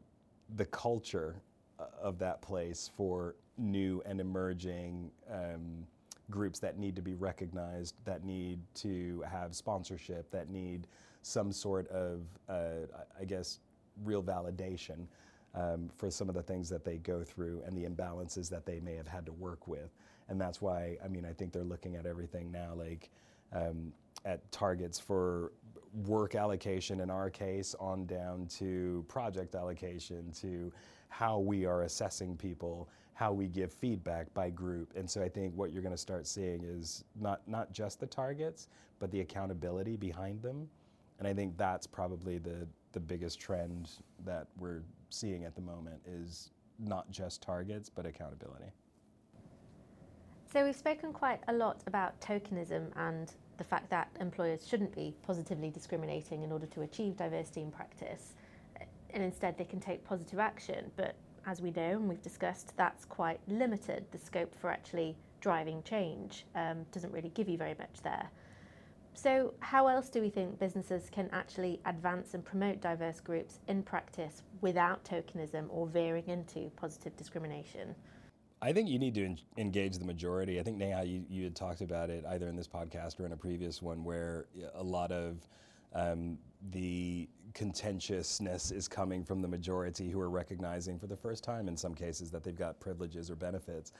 the 0.57 0.64
culture 0.64 1.37
uh, 1.79 1.85
of 2.01 2.19
that 2.19 2.40
place 2.40 2.90
for 2.97 3.37
new 3.59 4.03
and 4.07 4.21
emerging 4.21 5.11
um, 5.31 5.87
groups 6.31 6.59
that 6.61 6.79
need 6.79 6.97
to 6.97 7.03
be 7.03 7.14
recognized, 7.14 7.95
that 8.05 8.25
need 8.25 8.61
to 8.75 9.23
have 9.31 9.55
sponsorship, 9.55 10.31
that 10.31 10.51
need 10.51 10.87
some 11.23 11.53
sort 11.53 11.88
of, 11.88 12.23
uh, 12.49 12.87
I 13.19 13.25
guess, 13.25 13.61
real 14.05 14.23
validation 14.23 15.07
um, 15.55 15.90
for 15.97 16.11
some 16.11 16.29
of 16.29 16.35
the 16.35 16.43
things 16.43 16.69
that 16.69 16.85
they 16.85 16.99
go 16.99 17.23
through 17.23 17.62
and 17.66 17.77
the 17.77 17.85
imbalances 17.85 18.49
that 18.51 18.64
they 18.64 18.81
may 18.81 18.95
have 18.95 19.09
had 19.09 19.27
to 19.27 19.33
work 19.33 19.66
with. 19.66 19.90
And 20.29 20.40
that's 20.40 20.62
why, 20.62 20.97
I 21.05 21.09
mean, 21.09 21.25
I 21.25 21.33
think 21.33 21.53
they're 21.53 21.64
looking 21.64 21.97
at 21.97 22.07
everything 22.07 22.53
now, 22.53 22.73
like 22.75 23.11
um, 23.53 23.93
at 24.25 24.51
targets 24.53 24.99
for 24.99 25.53
work 26.07 26.37
allocation 26.37 27.01
in 27.01 27.11
our 27.11 27.29
case, 27.31 27.75
on 27.81 28.07
down 28.07 28.47
to 28.47 29.05
project 29.09 29.55
allocation, 29.57 30.31
to 30.40 30.73
how 31.09 31.38
we 31.40 31.66
are 31.66 31.83
assessing 31.83 32.37
people 32.37 32.88
how 33.20 33.30
we 33.30 33.48
give 33.48 33.70
feedback 33.70 34.33
by 34.33 34.48
group. 34.48 34.94
And 34.96 35.09
so 35.09 35.22
I 35.22 35.28
think 35.28 35.52
what 35.54 35.74
you're 35.74 35.83
going 35.83 35.94
to 35.94 36.00
start 36.00 36.26
seeing 36.26 36.64
is 36.64 37.04
not, 37.20 37.46
not 37.46 37.70
just 37.70 38.00
the 38.00 38.06
targets, 38.06 38.68
but 38.98 39.11
the 39.11 39.20
accountability 39.20 39.96
behind 39.96 40.40
them. 40.40 40.66
And 41.18 41.28
I 41.28 41.35
think 41.35 41.59
that's 41.59 41.87
probably 41.87 42.38
the, 42.38 42.66
the 42.92 43.00
biggest 43.00 43.38
trend 43.38 43.90
that 44.24 44.46
we're 44.59 44.80
seeing 45.11 45.44
at 45.44 45.54
the 45.54 45.61
moment 45.61 46.00
is 46.06 46.50
not 46.78 47.11
just 47.11 47.42
targets, 47.42 47.90
but 47.90 48.06
accountability. 48.06 48.72
So 50.50 50.64
we've 50.64 50.74
spoken 50.74 51.12
quite 51.12 51.40
a 51.48 51.52
lot 51.52 51.83
about 51.87 52.18
tokenism 52.22 52.87
and 52.96 53.35
the 53.59 53.64
fact 53.64 53.90
that 53.90 54.09
employers 54.18 54.66
shouldn't 54.66 54.96
be 54.96 55.14
positively 55.22 55.68
discriminating 55.68 56.42
in 56.42 56.50
order 56.50 56.64
to 56.68 56.80
achieve 56.80 57.18
diversity 57.18 57.61
in 57.61 57.70
practice. 57.70 58.33
And 59.11 59.22
instead 59.22 59.59
they 59.59 59.64
can 59.64 59.78
take 59.78 60.04
positive 60.04 60.38
action. 60.38 60.90
But 60.96 61.16
as 61.46 61.61
we 61.61 61.70
know 61.70 61.92
and 61.92 62.09
we've 62.09 62.22
discussed, 62.22 62.76
that's 62.76 63.05
quite 63.05 63.40
limited. 63.48 64.05
The 64.11 64.18
scope 64.18 64.55
for 64.55 64.70
actually 64.70 65.16
driving 65.40 65.83
change 65.83 66.46
um, 66.55 66.85
doesn't 66.92 67.12
really 67.12 67.31
give 67.31 67.48
you 67.48 67.57
very 67.57 67.74
much 67.79 68.03
there. 68.03 68.31
So, 69.14 69.55
how 69.59 69.88
else 69.88 70.09
do 70.09 70.20
we 70.20 70.31
think 70.31 70.59
businesses 70.59 71.11
can 71.11 71.29
actually 71.33 71.81
advance 71.85 72.35
and 72.35 72.44
promote 72.44 72.81
diverse 72.81 73.20
groups 73.20 73.59
in 73.68 73.83
practice 73.83 74.42
without 74.61 75.05
tokenism 75.05 75.66
or 75.68 75.87
veering 75.87 76.29
into 76.29 76.70
positive 76.76 77.16
discrimination? 77.16 77.94
I 78.62 78.72
think 78.72 78.88
you 78.88 78.98
need 78.98 79.14
to 79.14 79.24
en- 79.24 79.38
engage 79.57 79.98
the 79.98 80.05
majority. 80.05 80.61
I 80.61 80.62
think, 80.62 80.76
Neha, 80.76 81.05
you, 81.05 81.24
you 81.29 81.44
had 81.44 81.57
talked 81.57 81.81
about 81.81 82.11
it 82.11 82.24
either 82.29 82.48
in 82.48 82.57
this 82.57 82.68
podcast 82.68 83.18
or 83.18 83.26
in 83.26 83.33
a 83.33 83.37
previous 83.37 83.83
one 83.83 84.05
where 84.05 84.46
a 84.74 84.83
lot 84.83 85.11
of 85.12 85.48
um, 85.94 86.38
the 86.70 87.29
contentiousness 87.55 88.71
is 88.71 88.89
coming 88.89 89.25
from 89.25 89.41
the 89.43 89.49
majority 89.49 90.11
who 90.11 90.21
are 90.21 90.31
recognizing 90.31 90.99
for 90.99 91.07
the 91.07 91.17
first 91.17 91.45
time 91.45 91.69
in 91.69 91.77
some 91.77 91.95
cases 91.95 92.31
that 92.31 92.45
they've 92.45 92.57
got 92.57 92.81
privileges 92.81 93.31
or 93.31 93.37
benefits. 93.37 93.93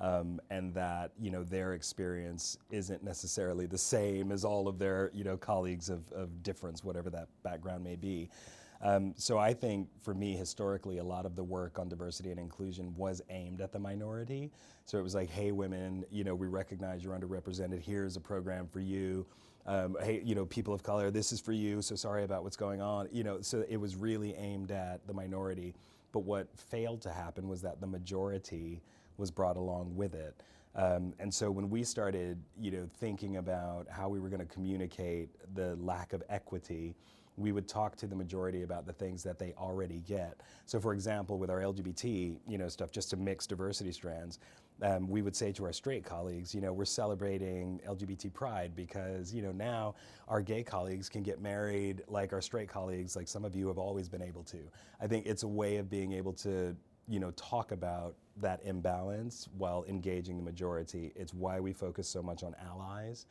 Um, 0.00 0.40
and 0.50 0.72
that 0.74 1.10
you 1.18 1.32
know 1.32 1.42
their 1.42 1.74
experience 1.74 2.56
isn't 2.70 3.02
necessarily 3.02 3.66
the 3.66 3.78
same 3.78 4.30
as 4.30 4.44
all 4.44 4.68
of 4.68 4.78
their 4.78 5.10
you 5.12 5.24
know 5.24 5.36
colleagues 5.36 5.88
of, 5.88 6.12
of 6.12 6.40
difference, 6.44 6.84
whatever 6.84 7.10
that 7.10 7.26
background 7.42 7.82
may 7.82 7.96
be. 7.96 8.30
Um, 8.80 9.14
so 9.16 9.38
I 9.38 9.52
think 9.54 9.88
for 10.02 10.14
me, 10.14 10.36
historically, 10.36 10.98
a 10.98 11.04
lot 11.04 11.26
of 11.26 11.34
the 11.34 11.42
work 11.42 11.78
on 11.78 11.88
diversity 11.88 12.30
and 12.30 12.38
inclusion 12.38 12.94
was 12.96 13.20
aimed 13.28 13.60
at 13.60 13.72
the 13.72 13.78
minority. 13.78 14.50
So 14.84 14.98
it 14.98 15.02
was 15.02 15.14
like, 15.14 15.30
hey, 15.30 15.50
women, 15.50 16.04
you 16.10 16.24
know, 16.24 16.34
we 16.34 16.46
recognize 16.46 17.02
you're 17.02 17.18
underrepresented. 17.18 17.80
Here's 17.82 18.16
a 18.16 18.20
program 18.20 18.68
for 18.68 18.80
you. 18.80 19.26
Um, 19.66 19.96
hey, 20.00 20.22
you 20.24 20.34
know, 20.34 20.46
people 20.46 20.72
of 20.72 20.82
color, 20.82 21.10
this 21.10 21.32
is 21.32 21.40
for 21.40 21.52
you. 21.52 21.82
So 21.82 21.94
sorry 21.94 22.24
about 22.24 22.44
what's 22.44 22.56
going 22.56 22.80
on. 22.80 23.08
You 23.12 23.24
know, 23.24 23.40
so 23.40 23.64
it 23.68 23.76
was 23.76 23.96
really 23.96 24.34
aimed 24.34 24.70
at 24.70 25.06
the 25.06 25.12
minority. 25.12 25.74
But 26.12 26.20
what 26.20 26.48
failed 26.56 27.02
to 27.02 27.12
happen 27.12 27.48
was 27.48 27.60
that 27.62 27.80
the 27.80 27.86
majority 27.86 28.80
was 29.18 29.30
brought 29.30 29.56
along 29.56 29.94
with 29.96 30.14
it. 30.14 30.40
Um, 30.74 31.12
and 31.18 31.32
so 31.32 31.50
when 31.50 31.68
we 31.68 31.82
started, 31.82 32.38
you 32.58 32.70
know, 32.70 32.86
thinking 33.00 33.36
about 33.36 33.88
how 33.90 34.08
we 34.08 34.20
were 34.20 34.28
going 34.28 34.40
to 34.40 34.46
communicate 34.46 35.28
the 35.54 35.76
lack 35.76 36.12
of 36.12 36.22
equity, 36.28 36.94
we 37.38 37.52
would 37.52 37.68
talk 37.68 37.96
to 37.96 38.06
the 38.06 38.16
majority 38.16 38.62
about 38.62 38.86
the 38.86 38.92
things 38.92 39.22
that 39.22 39.38
they 39.38 39.54
already 39.56 40.02
get. 40.06 40.40
So, 40.66 40.80
for 40.80 40.92
example, 40.92 41.38
with 41.38 41.50
our 41.50 41.60
LGBT, 41.60 42.36
you 42.46 42.58
know, 42.58 42.68
stuff, 42.68 42.90
just 42.90 43.10
to 43.10 43.16
mix 43.16 43.46
diversity 43.46 43.92
strands, 43.92 44.38
um, 44.82 45.08
we 45.08 45.22
would 45.22 45.34
say 45.34 45.52
to 45.52 45.64
our 45.64 45.72
straight 45.72 46.04
colleagues, 46.04 46.54
you 46.54 46.60
know, 46.60 46.72
we're 46.72 46.84
celebrating 46.84 47.80
LGBT 47.88 48.32
pride 48.32 48.76
because, 48.76 49.32
you 49.34 49.42
know, 49.42 49.52
now 49.52 49.94
our 50.28 50.40
gay 50.40 50.62
colleagues 50.62 51.08
can 51.08 51.22
get 51.22 51.40
married 51.40 52.02
like 52.08 52.32
our 52.32 52.40
straight 52.40 52.68
colleagues, 52.68 53.16
like 53.16 53.28
some 53.28 53.44
of 53.44 53.56
you 53.56 53.66
have 53.68 53.78
always 53.78 54.08
been 54.08 54.22
able 54.22 54.44
to. 54.44 54.58
I 55.00 55.06
think 55.06 55.26
it's 55.26 55.42
a 55.42 55.48
way 55.48 55.76
of 55.76 55.90
being 55.90 56.12
able 56.12 56.32
to, 56.34 56.76
you 57.08 57.18
know, 57.18 57.32
talk 57.32 57.72
about 57.72 58.14
that 58.36 58.60
imbalance 58.64 59.48
while 59.56 59.84
engaging 59.88 60.36
the 60.36 60.42
majority. 60.42 61.12
It's 61.16 61.34
why 61.34 61.58
we 61.58 61.72
focus 61.72 62.08
so 62.08 62.22
much 62.22 62.44
on 62.44 62.54
allies, 62.64 63.26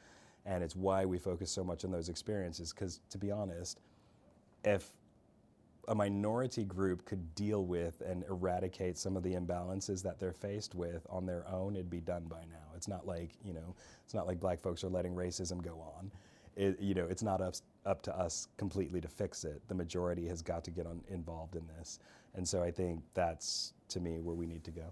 and 0.45 0.63
it's 0.63 0.75
why 0.75 1.05
we 1.05 1.17
focus 1.17 1.49
so 1.49 1.63
much 1.63 1.85
on 1.85 1.91
those 1.91 2.09
experiences. 2.09 2.73
Because 2.73 2.99
to 3.09 3.17
be 3.17 3.31
honest, 3.31 3.79
if 4.63 4.91
a 5.87 5.95
minority 5.95 6.65
group 6.65 7.05
could 7.05 7.33
deal 7.33 7.65
with 7.65 8.01
and 8.01 8.23
eradicate 8.25 8.97
some 8.97 9.15
of 9.15 9.23
the 9.23 9.33
imbalances 9.33 10.03
that 10.03 10.19
they're 10.19 10.33
faced 10.33 10.75
with 10.75 11.05
on 11.09 11.25
their 11.25 11.47
own, 11.47 11.75
it'd 11.75 11.89
be 11.89 12.01
done 12.01 12.25
by 12.25 12.41
now. 12.49 12.73
It's 12.75 12.87
not 12.87 13.07
like 13.07 13.31
you 13.43 13.53
know, 13.53 13.75
it's 14.03 14.13
not 14.13 14.27
like 14.27 14.39
black 14.39 14.59
folks 14.59 14.83
are 14.83 14.89
letting 14.89 15.15
racism 15.15 15.63
go 15.63 15.79
on. 15.97 16.11
It, 16.55 16.79
you 16.79 16.95
know, 16.95 17.05
it's 17.05 17.23
not 17.23 17.39
up, 17.39 17.55
up 17.85 18.01
to 18.03 18.17
us 18.17 18.47
completely 18.57 18.99
to 18.99 19.07
fix 19.07 19.43
it. 19.45 19.61
The 19.67 19.75
majority 19.75 20.27
has 20.27 20.41
got 20.41 20.63
to 20.65 20.71
get 20.71 20.87
on, 20.87 21.01
involved 21.07 21.55
in 21.55 21.65
this, 21.77 21.99
and 22.35 22.47
so 22.47 22.63
I 22.63 22.71
think 22.71 23.01
that's 23.13 23.73
to 23.89 23.99
me 23.99 24.19
where 24.19 24.35
we 24.35 24.45
need 24.45 24.63
to 24.65 24.71
go. 24.71 24.91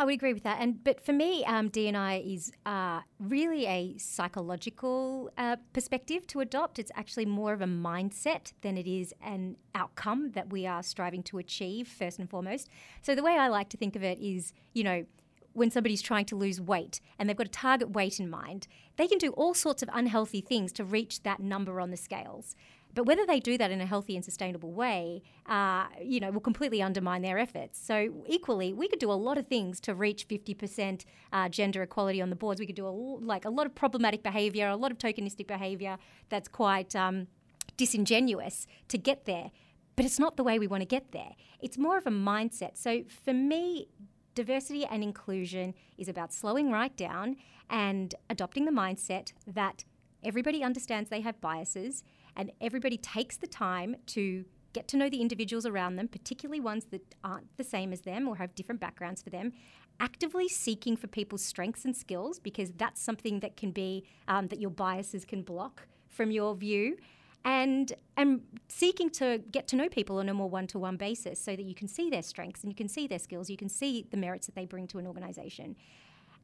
I 0.00 0.04
would 0.04 0.14
agree 0.14 0.32
with 0.32 0.44
that. 0.44 0.56
And 0.62 0.82
but 0.82 0.98
for 0.98 1.12
me, 1.12 1.44
um, 1.44 1.68
DNI 1.68 2.34
is 2.34 2.50
uh, 2.64 3.00
really 3.18 3.66
a 3.66 3.98
psychological 3.98 5.30
uh, 5.36 5.56
perspective 5.74 6.26
to 6.28 6.40
adopt. 6.40 6.78
It's 6.78 6.90
actually 6.94 7.26
more 7.26 7.52
of 7.52 7.60
a 7.60 7.66
mindset 7.66 8.54
than 8.62 8.78
it 8.78 8.86
is 8.86 9.12
an 9.22 9.58
outcome 9.74 10.30
that 10.30 10.50
we 10.50 10.66
are 10.66 10.82
striving 10.82 11.22
to 11.24 11.36
achieve 11.36 11.86
first 11.86 12.18
and 12.18 12.30
foremost. 12.30 12.70
So 13.02 13.14
the 13.14 13.22
way 13.22 13.36
I 13.36 13.48
like 13.48 13.68
to 13.68 13.76
think 13.76 13.94
of 13.94 14.02
it 14.02 14.18
is, 14.18 14.54
you 14.72 14.84
know, 14.84 15.04
when 15.52 15.70
somebody's 15.70 16.00
trying 16.00 16.24
to 16.26 16.36
lose 16.36 16.62
weight 16.62 17.02
and 17.18 17.28
they've 17.28 17.36
got 17.36 17.48
a 17.48 17.50
target 17.50 17.90
weight 17.90 18.18
in 18.18 18.30
mind, 18.30 18.68
they 18.96 19.06
can 19.06 19.18
do 19.18 19.32
all 19.32 19.52
sorts 19.52 19.82
of 19.82 19.90
unhealthy 19.92 20.40
things 20.40 20.72
to 20.72 20.84
reach 20.84 21.24
that 21.24 21.40
number 21.40 21.78
on 21.78 21.90
the 21.90 21.98
scales. 21.98 22.56
But 22.94 23.04
whether 23.04 23.24
they 23.24 23.40
do 23.40 23.56
that 23.58 23.70
in 23.70 23.80
a 23.80 23.86
healthy 23.86 24.16
and 24.16 24.24
sustainable 24.24 24.72
way, 24.72 25.22
uh, 25.46 25.86
you 26.02 26.20
know, 26.20 26.30
will 26.30 26.40
completely 26.40 26.82
undermine 26.82 27.22
their 27.22 27.38
efforts. 27.38 27.78
So 27.80 28.24
equally, 28.26 28.72
we 28.72 28.88
could 28.88 28.98
do 28.98 29.10
a 29.10 29.14
lot 29.14 29.38
of 29.38 29.46
things 29.46 29.80
to 29.80 29.94
reach 29.94 30.26
50% 30.26 31.04
uh, 31.32 31.48
gender 31.48 31.82
equality 31.82 32.20
on 32.20 32.30
the 32.30 32.36
boards. 32.36 32.60
We 32.60 32.66
could 32.66 32.76
do 32.76 32.86
a, 32.86 32.90
like 32.90 33.44
a 33.44 33.50
lot 33.50 33.66
of 33.66 33.74
problematic 33.74 34.22
behaviour, 34.22 34.68
a 34.68 34.76
lot 34.76 34.90
of 34.90 34.98
tokenistic 34.98 35.46
behaviour 35.46 35.98
that's 36.28 36.48
quite 36.48 36.96
um, 36.96 37.28
disingenuous 37.76 38.66
to 38.88 38.98
get 38.98 39.24
there. 39.24 39.50
But 39.96 40.04
it's 40.04 40.18
not 40.18 40.36
the 40.36 40.44
way 40.44 40.58
we 40.58 40.66
want 40.66 40.80
to 40.80 40.86
get 40.86 41.12
there. 41.12 41.34
It's 41.60 41.76
more 41.76 41.98
of 41.98 42.06
a 42.06 42.10
mindset. 42.10 42.76
So 42.76 43.02
for 43.24 43.34
me, 43.34 43.88
diversity 44.34 44.84
and 44.84 45.02
inclusion 45.02 45.74
is 45.98 46.08
about 46.08 46.32
slowing 46.32 46.70
right 46.70 46.96
down 46.96 47.36
and 47.68 48.14
adopting 48.28 48.64
the 48.64 48.72
mindset 48.72 49.32
that 49.46 49.84
everybody 50.22 50.62
understands 50.62 51.10
they 51.10 51.20
have 51.20 51.40
biases 51.40 52.02
and 52.40 52.50
everybody 52.62 52.96
takes 52.96 53.36
the 53.36 53.46
time 53.46 53.96
to 54.06 54.46
get 54.72 54.88
to 54.88 54.96
know 54.96 55.10
the 55.10 55.20
individuals 55.20 55.66
around 55.66 55.96
them, 55.96 56.08
particularly 56.08 56.58
ones 56.58 56.86
that 56.86 57.14
aren't 57.22 57.54
the 57.58 57.64
same 57.64 57.92
as 57.92 58.00
them 58.00 58.26
or 58.26 58.36
have 58.36 58.54
different 58.54 58.80
backgrounds 58.80 59.20
for 59.20 59.28
them, 59.28 59.52
actively 60.00 60.48
seeking 60.48 60.96
for 60.96 61.06
people's 61.06 61.44
strengths 61.44 61.84
and 61.84 61.94
skills 61.94 62.38
because 62.38 62.70
that's 62.78 63.02
something 63.02 63.40
that 63.40 63.58
can 63.58 63.72
be 63.72 64.06
um, 64.26 64.46
that 64.46 64.58
your 64.58 64.70
biases 64.70 65.26
can 65.26 65.42
block 65.42 65.86
from 66.08 66.30
your 66.30 66.54
view. 66.54 66.96
And, 67.44 67.92
and 68.16 68.40
seeking 68.68 69.10
to 69.10 69.42
get 69.50 69.68
to 69.68 69.76
know 69.76 69.90
people 69.90 70.16
on 70.18 70.30
a 70.30 70.34
more 70.34 70.48
one 70.48 70.66
to 70.68 70.78
one 70.78 70.96
basis 70.96 71.38
so 71.38 71.54
that 71.54 71.64
you 71.64 71.74
can 71.74 71.88
see 71.88 72.08
their 72.08 72.22
strengths 72.22 72.62
and 72.62 72.72
you 72.72 72.76
can 72.76 72.88
see 72.88 73.06
their 73.06 73.18
skills, 73.18 73.50
you 73.50 73.58
can 73.58 73.68
see 73.68 74.06
the 74.10 74.16
merits 74.16 74.46
that 74.46 74.54
they 74.54 74.64
bring 74.64 74.86
to 74.88 74.98
an 74.98 75.06
organization. 75.06 75.76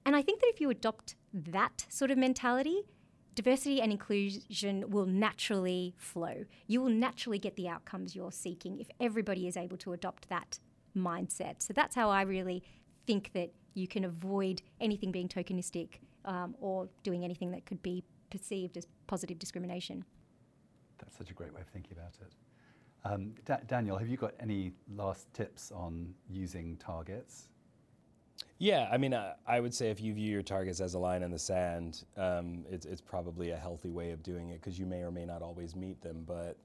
And 0.04 0.14
I 0.14 0.20
think 0.20 0.40
that 0.40 0.48
if 0.48 0.60
you 0.60 0.68
adopt 0.68 1.14
that 1.32 1.86
sort 1.88 2.10
of 2.10 2.18
mentality, 2.18 2.82
diversity 3.36 3.80
and 3.80 3.92
inclusion 3.92 4.90
will 4.90 5.06
naturally 5.06 5.94
flow. 5.96 6.46
You 6.66 6.80
will 6.80 6.90
naturally 6.90 7.38
get 7.38 7.54
the 7.54 7.68
outcomes 7.68 8.16
you're 8.16 8.32
seeking 8.32 8.80
if 8.80 8.88
everybody 8.98 9.46
is 9.46 9.56
able 9.56 9.76
to 9.78 9.92
adopt 9.92 10.28
that 10.30 10.58
mindset. 10.96 11.62
So 11.62 11.72
that's 11.72 11.94
how 11.94 12.10
I 12.10 12.22
really 12.22 12.64
think 13.06 13.30
that 13.34 13.52
you 13.74 13.86
can 13.86 14.04
avoid 14.04 14.62
anything 14.80 15.12
being 15.12 15.28
tokenistic 15.28 16.00
um, 16.24 16.56
or 16.60 16.88
doing 17.02 17.22
anything 17.24 17.50
that 17.52 17.66
could 17.66 17.82
be 17.82 18.02
perceived 18.30 18.76
as 18.76 18.86
positive 19.06 19.38
discrimination. 19.38 20.04
That's 20.98 21.16
such 21.16 21.30
a 21.30 21.34
great 21.34 21.54
way 21.54 21.60
of 21.60 21.68
thinking 21.68 21.92
about 21.92 22.14
it. 22.22 22.32
Um, 23.04 23.34
da 23.44 23.58
Daniel, 23.68 23.98
have 23.98 24.08
you 24.08 24.16
got 24.16 24.32
any 24.40 24.72
last 24.96 25.32
tips 25.34 25.70
on 25.70 26.14
using 26.28 26.76
targets 26.78 27.48
yeah, 28.58 28.88
I 28.90 28.96
mean, 28.96 29.14
I, 29.14 29.34
I, 29.46 29.60
would 29.60 29.74
say 29.74 29.90
if 29.90 30.00
you 30.00 30.14
view 30.14 30.30
your 30.30 30.42
targets 30.42 30.80
as 30.80 30.94
a 30.94 30.98
line 30.98 31.22
in 31.22 31.30
the 31.30 31.38
sand, 31.38 32.04
um, 32.16 32.64
it's, 32.70 32.86
it's 32.86 33.00
probably 33.00 33.50
a 33.50 33.56
healthy 33.56 33.90
way 33.90 34.12
of 34.12 34.22
doing 34.22 34.50
it 34.50 34.60
because 34.60 34.78
you 34.78 34.86
may 34.86 35.02
or 35.02 35.10
may 35.10 35.26
not 35.26 35.42
always 35.42 35.76
meet 35.76 36.00
them. 36.00 36.24
But 36.26 36.56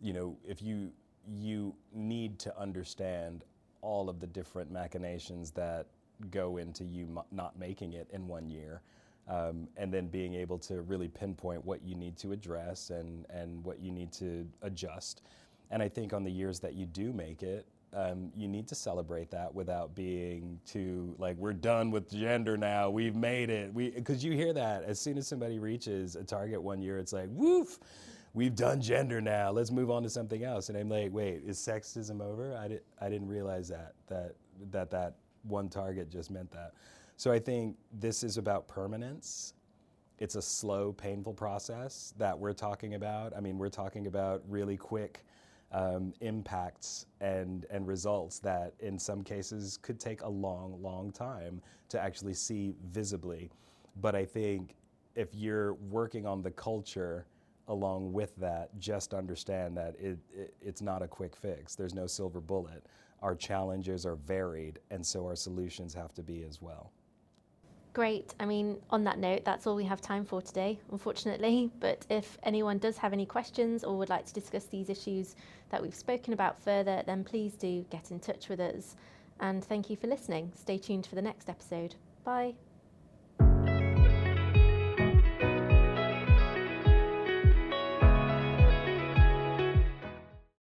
you 0.00 0.12
know, 0.12 0.36
if 0.46 0.62
you 0.62 0.92
you 1.28 1.74
need 1.92 2.38
to 2.40 2.56
understand 2.58 3.44
all 3.80 4.08
of 4.08 4.20
the 4.20 4.26
different 4.26 4.70
machinations 4.70 5.50
that 5.52 5.86
go 6.30 6.58
into 6.58 6.84
you 6.84 7.08
not 7.32 7.58
making 7.58 7.94
it 7.94 8.08
in 8.12 8.28
one 8.28 8.48
year, 8.48 8.82
um, 9.28 9.68
and 9.76 9.92
then 9.92 10.06
being 10.06 10.34
able 10.34 10.58
to 10.58 10.82
really 10.82 11.08
pinpoint 11.08 11.64
what 11.64 11.82
you 11.82 11.96
need 11.96 12.16
to 12.18 12.32
address 12.32 12.90
and 12.90 13.26
and 13.30 13.64
what 13.64 13.80
you 13.80 13.90
need 13.90 14.12
to 14.12 14.48
adjust. 14.62 15.22
And 15.70 15.82
I 15.82 15.88
think 15.88 16.12
on 16.12 16.22
the 16.22 16.30
years 16.30 16.60
that 16.60 16.74
you 16.74 16.86
do 16.86 17.12
make 17.12 17.42
it, 17.42 17.66
um, 17.94 18.30
you 18.34 18.48
need 18.48 18.66
to 18.68 18.74
celebrate 18.74 19.30
that 19.30 19.54
without 19.54 19.94
being 19.94 20.58
too 20.64 21.14
like 21.18 21.36
we're 21.36 21.52
done 21.52 21.90
with 21.90 22.10
gender 22.10 22.56
now. 22.56 22.88
We've 22.88 23.14
made 23.14 23.50
it. 23.50 23.72
We 23.72 23.90
because 23.90 24.24
you 24.24 24.32
hear 24.32 24.52
that 24.54 24.84
as 24.84 24.98
soon 24.98 25.18
as 25.18 25.26
somebody 25.28 25.58
reaches 25.58 26.16
a 26.16 26.24
target 26.24 26.62
one 26.62 26.80
year 26.80 26.98
it's 26.98 27.12
like 27.12 27.28
woof 27.30 27.78
we've 28.34 28.54
done 28.54 28.80
gender 28.80 29.20
now. 29.20 29.50
Let's 29.50 29.70
move 29.70 29.90
on 29.90 30.02
to 30.04 30.10
something 30.10 30.42
else. 30.42 30.70
And 30.70 30.78
i'm 30.78 30.88
like 30.88 31.12
wait 31.12 31.42
is 31.46 31.58
sexism 31.58 32.22
over? 32.22 32.56
I, 32.56 32.68
did, 32.68 32.80
I 33.00 33.10
didn't 33.10 33.28
realize 33.28 33.68
that 33.68 33.92
that 34.08 34.36
that 34.70 34.90
that 34.90 35.16
one 35.42 35.68
target 35.68 36.10
just 36.10 36.30
meant 36.30 36.50
that. 36.52 36.72
So 37.16 37.30
i 37.30 37.38
think 37.38 37.76
this 37.92 38.22
is 38.22 38.38
about 38.38 38.68
permanence. 38.68 39.52
It's 40.18 40.36
a 40.36 40.42
slow 40.42 40.92
painful 40.92 41.34
process 41.34 42.14
that 42.16 42.38
we're 42.38 42.52
talking 42.54 42.94
about. 42.94 43.36
I 43.36 43.40
mean 43.40 43.58
we're 43.58 43.68
talking 43.68 44.06
about 44.06 44.42
really 44.48 44.78
quick 44.78 45.26
um, 45.72 46.12
impacts 46.20 47.06
and, 47.20 47.66
and 47.70 47.86
results 47.86 48.38
that 48.40 48.74
in 48.80 48.98
some 48.98 49.22
cases 49.22 49.78
could 49.78 49.98
take 49.98 50.22
a 50.22 50.28
long, 50.28 50.80
long 50.82 51.10
time 51.10 51.60
to 51.88 52.00
actually 52.00 52.34
see 52.34 52.74
visibly. 52.90 53.50
But 54.00 54.14
I 54.14 54.24
think 54.24 54.76
if 55.14 55.34
you're 55.34 55.74
working 55.74 56.26
on 56.26 56.42
the 56.42 56.50
culture 56.50 57.26
along 57.68 58.12
with 58.12 58.34
that, 58.36 58.68
just 58.78 59.14
understand 59.14 59.76
that 59.76 59.94
it, 59.98 60.18
it, 60.34 60.54
it's 60.60 60.82
not 60.82 61.02
a 61.02 61.08
quick 61.08 61.36
fix. 61.36 61.74
There's 61.74 61.94
no 61.94 62.06
silver 62.06 62.40
bullet. 62.40 62.84
Our 63.22 63.34
challenges 63.34 64.04
are 64.04 64.16
varied, 64.16 64.80
and 64.90 65.04
so 65.06 65.24
our 65.26 65.36
solutions 65.36 65.94
have 65.94 66.12
to 66.14 66.22
be 66.22 66.42
as 66.42 66.60
well. 66.60 66.90
Great. 67.94 68.34
I 68.40 68.46
mean, 68.46 68.78
on 68.88 69.04
that 69.04 69.18
note, 69.18 69.44
that's 69.44 69.66
all 69.66 69.76
we 69.76 69.84
have 69.84 70.00
time 70.00 70.24
for 70.24 70.40
today, 70.40 70.78
unfortunately. 70.90 71.70
But 71.80 72.06
if 72.08 72.38
anyone 72.42 72.78
does 72.78 72.96
have 72.98 73.12
any 73.12 73.26
questions 73.26 73.84
or 73.84 73.98
would 73.98 74.08
like 74.08 74.24
to 74.26 74.34
discuss 74.34 74.64
these 74.64 74.88
issues 74.88 75.36
that 75.70 75.82
we've 75.82 75.94
spoken 75.94 76.32
about 76.32 76.62
further, 76.62 77.02
then 77.04 77.22
please 77.24 77.52
do 77.52 77.84
get 77.90 78.10
in 78.10 78.20
touch 78.20 78.48
with 78.48 78.60
us. 78.60 78.96
And 79.40 79.62
thank 79.62 79.90
you 79.90 79.96
for 79.96 80.06
listening. 80.06 80.52
Stay 80.54 80.78
tuned 80.78 81.06
for 81.06 81.16
the 81.16 81.22
next 81.22 81.48
episode. 81.50 81.96
Bye. 82.24 82.54